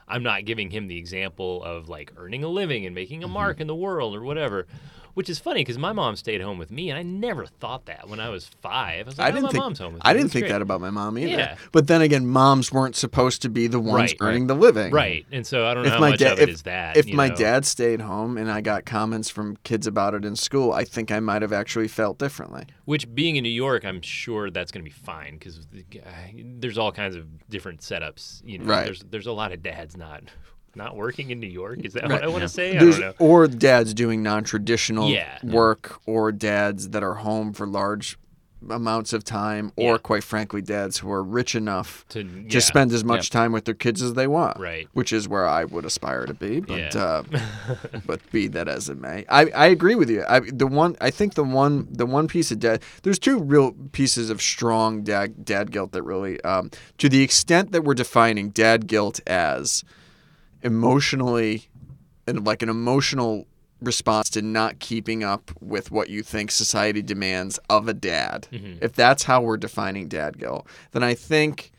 [0.08, 3.32] I'm not giving him the example of like earning a living and making a Mm-hmm.
[3.34, 4.66] mark in the world or whatever,
[5.14, 8.08] which is funny because my mom stayed home with me and I never thought that
[8.08, 9.06] when I was five.
[9.06, 10.62] I was like, I oh, didn't my think mom's home I didn't think great." that
[10.62, 11.28] about my mom either.
[11.30, 11.56] Yeah.
[11.72, 14.92] But then again, moms weren't supposed to be the ones Right, earning the living.
[14.92, 15.26] Right.
[15.32, 16.96] And so I don't know If how my much dad, of it if, is that.
[16.96, 17.34] if my know?
[17.36, 21.10] dad stayed home and I got comments from kids about it in school, I think
[21.10, 22.64] I might have actually felt differently.
[22.84, 25.98] Which, being in New York, I'm sure that's going to be fine because uh,
[26.58, 28.42] there's all kinds of different setups.
[28.44, 28.84] You know, Right.
[28.84, 30.24] there's there's a lot of dads not
[30.76, 31.80] not working in New York.
[31.84, 32.12] Is that Right.
[32.12, 32.76] what I want to say?
[32.76, 33.12] I don't know.
[33.18, 35.38] Or dads doing non-traditional Yeah.
[35.42, 38.18] work, or dads that are home for large
[38.70, 39.98] amounts of time, or Yeah.
[39.98, 43.64] quite frankly, dads who are rich enough To to yeah, spend as much time with
[43.64, 44.56] their kids as they want.
[44.60, 44.86] Right.
[44.92, 46.60] Which is where I would aspire to be.
[46.60, 47.00] But Yeah.
[47.02, 47.22] uh,
[48.06, 50.24] but be that as it may, I, I agree with you.
[50.28, 53.72] I the one I think the one the one piece of dad there's two real
[53.90, 58.50] pieces of strong dad dad guilt that really um, to the extent that we're defining
[58.50, 59.82] dad guilt as
[60.62, 61.68] emotionally
[62.26, 63.46] and like an emotional
[63.80, 68.46] response to not keeping up with what you think society demands of a dad.
[68.52, 68.78] Mm-hmm.
[68.80, 71.72] If that's how we're defining dad guilt, then I think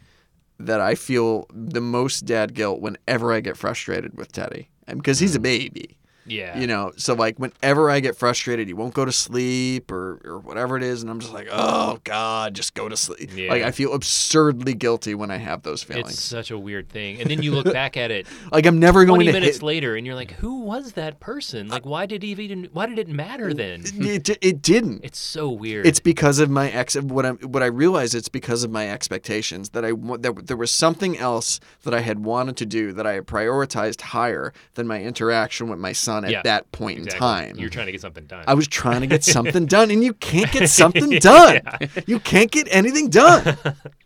[0.59, 4.69] that I feel the most dad guilt whenever I get frustrated with Teddy.
[4.85, 5.43] Because he's a mm.
[5.43, 5.97] baby.
[6.25, 6.57] Yeah.
[6.57, 10.39] You know, so like whenever I get frustrated, he won't go to sleep or, or
[10.39, 13.31] whatever it is, and I'm just like, oh God, just go to sleep.
[13.35, 13.49] Yeah.
[13.49, 16.11] Like I feel absurdly guilty when I have those feelings.
[16.11, 17.19] It's such a weird thing.
[17.19, 19.25] And then you look back at it like I'm never going to.
[19.25, 19.63] 20 to minutes hit.
[19.63, 21.67] later and you're like, who was that person?
[21.67, 23.83] Like, why did he even, why did it matter then?
[23.83, 25.03] It, it, it didn't.
[25.03, 25.85] It's so weird.
[25.85, 26.95] It's because of my ex.
[26.95, 30.71] What I'm, what I realized it's because of my expectations that I that there was
[30.71, 35.01] something else that I had wanted to do that I had prioritized higher than my
[35.01, 37.15] interaction with my son at Yeah, that point exactly.
[37.17, 37.55] in time.
[37.57, 38.43] You're trying to get something done.
[38.47, 41.61] I was trying to get something done, and you can't get something done.
[42.05, 43.57] You can't get anything done.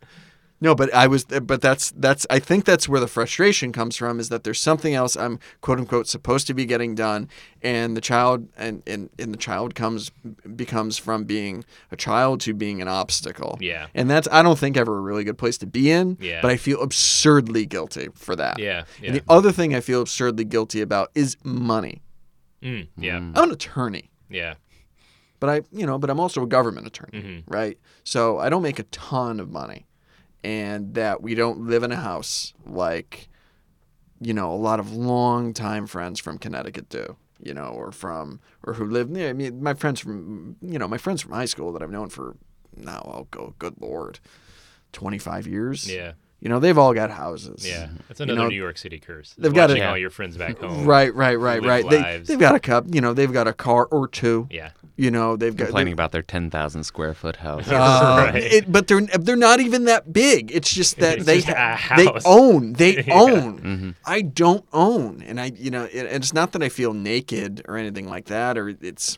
[0.60, 2.26] No, but I was, but that's that's.
[2.32, 4.20] I think that's where the frustration comes from.
[4.20, 7.30] Is that there's something else I'm quote unquote supposed to be getting done,
[7.62, 10.10] and the child and and, and the child comes
[10.56, 13.58] becomes from being a child to being an obstacle.
[13.62, 13.88] Yeah.
[13.94, 16.18] and that's I don't think ever a really good place to be in.
[16.20, 16.42] Yeah.
[16.42, 18.58] but I feel absurdly guilty for that.
[18.60, 18.86] Yeah.
[19.00, 19.08] Yeah.
[19.10, 22.02] And the other thing I feel absurdly guilty about is money.
[22.64, 23.18] Mm, yeah.
[23.18, 24.10] I'm an attorney.
[24.30, 24.56] Yeah.
[25.40, 27.44] but I, you know, but I'm also a government attorney, Mhm.
[27.48, 27.78] right?
[28.04, 29.86] So I don't make a ton of money,
[30.44, 33.30] and that we don't live in a house like,
[34.20, 38.74] you know, a lot of long-time friends from Connecticut do, you know, or from or
[38.74, 39.10] who live.
[39.10, 41.92] near I mean, my friends from, you know, my friends from high school that I've
[41.92, 42.36] known for
[42.76, 44.20] now, I'll go, good lord,
[44.94, 45.92] 25 years.
[45.92, 46.14] Yeah.
[46.40, 47.68] You know, they've all got houses.
[47.68, 47.90] Yeah.
[48.08, 49.34] That's another know, New York City curse.
[49.40, 50.86] they've got watching a- all your friends back home.
[50.86, 51.90] Right, right, right, right.
[51.90, 54.48] They, they've got a cup, you know, they've got a car or two.
[54.52, 54.70] Yeah.
[54.96, 57.68] You know, they've got Complaining about their 10,000 square foot house.
[57.72, 58.44] Uh, Right.
[58.44, 60.52] it, but they're they're not even that big.
[60.52, 63.14] It's just that It's they just a ha- they own they Yeah.
[63.20, 63.60] own.
[63.62, 63.96] Mhm.
[64.06, 67.64] I don't own, and I you know, it, and it's not that I feel naked
[67.68, 69.18] or anything like that, or it's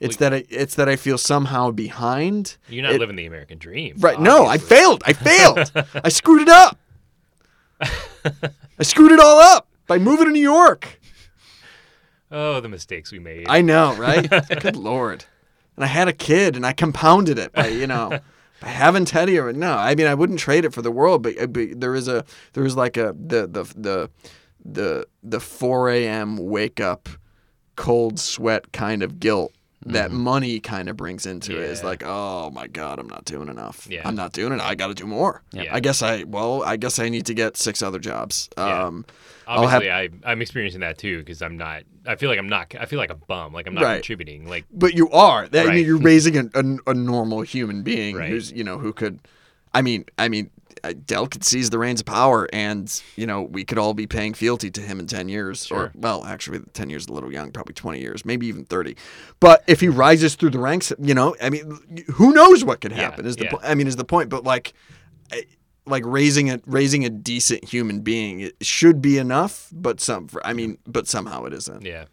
[0.00, 2.56] it's that I, it's that I feel somehow behind.
[2.68, 3.96] You're not It- living the American dream.
[3.98, 4.20] Right?
[4.20, 5.02] No, I failed.
[5.06, 5.72] I failed.
[6.04, 6.78] I screwed it up.
[7.80, 11.00] I screwed it all up by moving to New York.
[12.30, 13.46] Oh, the mistakes we made.
[13.48, 14.28] I know, right?
[14.60, 15.24] Good lord.
[15.76, 18.18] And I had a kid, and I compounded it by you know
[18.60, 19.38] by having Teddy.
[19.38, 21.22] Or no, I mean I wouldn't trade it for the world.
[21.22, 22.24] But, uh, but there is a
[22.54, 24.10] there is like a the the the
[24.64, 26.36] the the 4 a.m.
[26.38, 27.08] wake up,
[27.76, 29.52] cold sweat kind of guilt
[29.86, 31.70] that money kind of brings into it.
[31.70, 33.86] Is like, oh my god, I'm not doing enough.
[33.90, 34.02] Yeah.
[34.06, 34.60] I'm not doing it.
[34.60, 35.42] I got to do more.
[35.52, 35.64] Yeah.
[35.74, 38.48] I guess I well, I guess I need to get six other jobs.
[38.58, 38.84] Yeah.
[38.84, 39.04] Um,
[39.48, 41.84] I'll have- Obviously, I I'm experiencing that too because I'm not.
[42.06, 42.74] I feel like I'm not.
[42.78, 43.52] I feel like a bum.
[43.52, 43.94] Like I'm not Right.
[43.94, 44.48] contributing.
[44.48, 45.48] Like but you are.
[45.48, 48.28] That, I mean, you're raising a, a, a normal human being Right.
[48.30, 49.20] who's you know who could.
[49.74, 50.50] I mean, I mean,
[50.92, 54.34] Dell could seize the reins of power, and you know we could all be paying
[54.34, 57.52] fealty to him in ten years, or well, actually, ten years is a little young,
[57.52, 58.96] probably twenty years, maybe even thirty.
[59.40, 62.92] But if he rises through the ranks, you know, I mean, who knows what could
[62.92, 63.26] Yeah, happen?
[63.26, 63.50] Is the yeah.
[63.52, 64.28] po- I mean, is the point?
[64.28, 64.72] But like.
[65.88, 70.52] Like raising a raising a decent human being it should be enough, but some I
[70.52, 71.82] mean, but somehow it isn't.
[71.84, 72.06] yeah.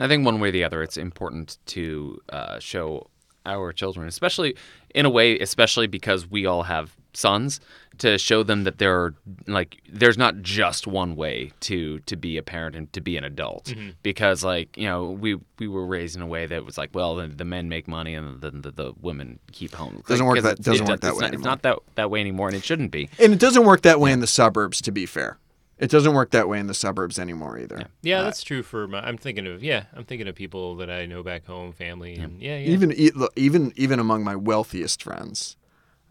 [0.00, 3.06] I think one way or the other, it's important to uh, show
[3.48, 4.54] our children, especially
[4.94, 7.60] in a way, especially because we all have sons,
[7.98, 9.14] to show them that there are
[9.48, 13.24] like there's not just one way to to be a parent and to be an
[13.24, 13.64] adult.
[13.66, 13.90] Mm-hmm.
[14.04, 17.16] Because like you know we we were raised in a way that was like well
[17.16, 20.02] the, the men make money and the the, the women keep home.
[20.06, 21.62] Doesn't Like, work 'cause that- it's- doesn't it work that it's way not, It's not
[21.62, 23.08] that that way anymore, and it shouldn't be.
[23.18, 25.38] And it doesn't work that way in the suburbs, to be fair.
[25.78, 27.84] It doesn't work that way in the suburbs anymore either.
[28.02, 29.00] Yeah, that's true for my.
[29.00, 29.84] I'm thinking of yeah.
[29.94, 32.70] I'm thinking of people that I know back home, family, and yeah, yeah.
[32.70, 35.56] Even e- even even among my wealthiest friends,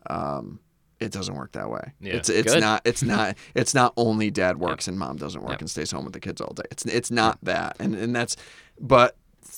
[0.09, 0.59] um,
[0.99, 1.91] it doesn't work that way.
[1.99, 2.13] Yeah.
[2.13, 2.61] It's it's Good.
[2.61, 5.61] not it's not it's not only dad works and mom doesn't work Yep.
[5.61, 6.63] and stays home with the kids all day.
[6.71, 8.37] It's it's not that, and and that's,
[8.79, 9.15] but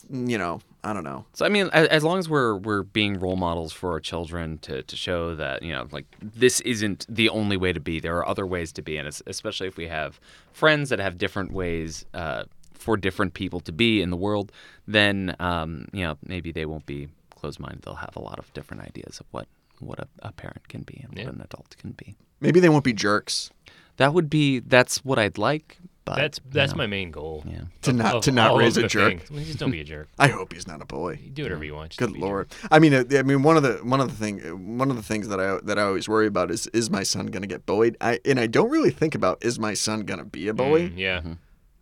[0.10, 1.26] you know I don't know.
[1.34, 4.58] So I mean, as, as long as we're we're being role models for our children
[4.60, 8.00] to, to show that you know, like this isn't the only way to be.
[8.00, 10.20] There are other ways to be, and es- especially if we have
[10.54, 14.52] friends that have different ways uh, for different people to be in the world,
[14.88, 17.82] then um, you know maybe they won't be closed-minded.
[17.84, 19.48] They'll have a lot of different ideas of what
[19.80, 21.26] what a, a parent can be and Yeah.
[21.26, 22.16] what an adult can be.
[22.42, 23.50] Maybe they won't be jerks
[23.98, 25.78] That would be that's what I'd like.
[26.06, 27.44] But that's you that's know, my main goal.
[27.48, 27.62] yeah.
[27.84, 29.22] to not of to not raise a jerk.
[29.24, 29.46] things.
[29.48, 30.08] Just don't be a jerk.
[30.18, 31.20] I hope he's not a bully.
[31.24, 31.92] You do whatever you want.
[31.92, 32.28] just Good don't be a jerk.
[32.30, 32.48] lord.
[32.72, 35.04] I mean, uh, I mean, one of the one of the thing one of the
[35.04, 37.96] things that I that I always worry about is is my son gonna get bullied?
[38.02, 40.90] I and I don't really think about is my son gonna be a bully?
[40.90, 41.22] Mm, yeah,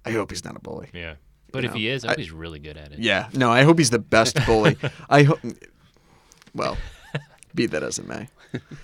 [0.05, 0.89] I hope he's not a bully.
[0.93, 1.15] yeah.
[1.53, 2.99] But You if know, he is, I I- hope he's really good at it.
[2.99, 4.75] Yeah, no, I hope he's the best bully.
[5.09, 5.39] I hope.
[6.53, 6.75] Well,
[7.55, 8.27] be that as it may.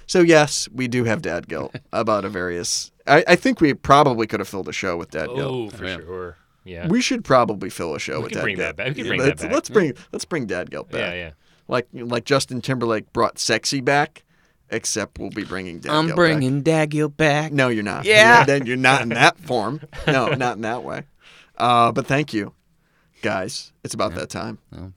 [0.07, 2.91] So yes, we do have dad guilt about a various.
[3.07, 5.39] I, I think we probably could have filled a show with dad guilt.
[5.39, 5.97] Oh, for Yeah.
[5.97, 6.37] sure.
[6.65, 6.87] Yeah.
[6.87, 8.67] We should probably fill a show We with can dad bring guilt.
[8.67, 8.87] that back.
[8.89, 9.51] We can bring that let's, back.
[9.51, 10.99] Let's bring let's bring dad guilt back.
[11.01, 11.31] yeah, yeah.
[11.67, 14.23] Like like Justin Timberlake brought sexy back,
[14.69, 15.95] except we'll be bringing dad back.
[15.97, 17.43] I'm guilt bringing Daggill back.
[17.45, 17.51] back.
[17.51, 18.05] No, you're not.
[18.05, 18.45] Yeah.
[18.45, 19.81] Then you're not in that form.
[20.07, 21.03] No, not in that way.
[21.57, 22.53] Uh, but thank you,
[23.21, 23.73] guys.
[23.83, 24.57] It's about that time.
[24.71, 24.93] Well,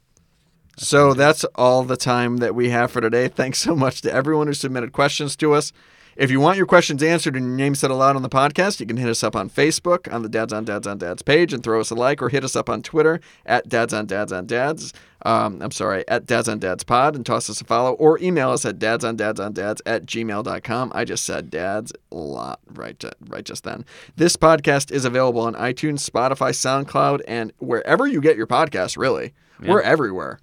[0.79, 3.29] So that's all the time that we have for today.
[3.29, 5.73] Thanks so much to everyone who submitted questions to us.
[6.17, 8.87] If you want your questions answered and your name said aloud on the podcast, you
[8.87, 11.63] can hit us up on Facebook on the Dads on Dads on Dads page and
[11.63, 14.47] throw us a like, or hit us up on Twitter at Dads on Dads on
[14.47, 14.95] Dads.
[15.27, 18.51] Um, I'm sorry, at Dads on Dads Pod and toss us a follow, or email
[18.51, 20.93] us at dads on dads on dads at gmail.com.
[20.95, 23.85] I just said dads a lot right, ju- right just then.
[24.17, 29.35] This podcast is available on iTunes, Spotify, SoundCloud, and wherever you get your podcasts, really.
[29.61, 30.39] We're everywhere.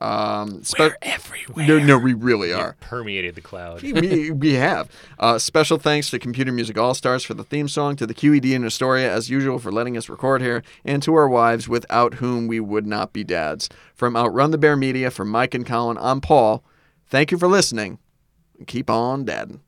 [0.00, 1.66] Um, spe- We're everywhere.
[1.66, 2.74] no, no, we really are.
[2.80, 3.82] Permeated the cloud.
[3.82, 4.88] we, we have.
[5.18, 8.52] Uh, special thanks to Computer Music All Stars for the theme song, to the QED
[8.52, 12.46] in Astoria, as usual, for letting us record here, and to our wives, without whom
[12.46, 13.68] we would not be dads.
[13.94, 16.64] From Outrun the Bear Media, from Mike and Colin, I'm Paul.
[17.06, 17.98] Thank you for listening.
[18.66, 19.60] Keep on dadding.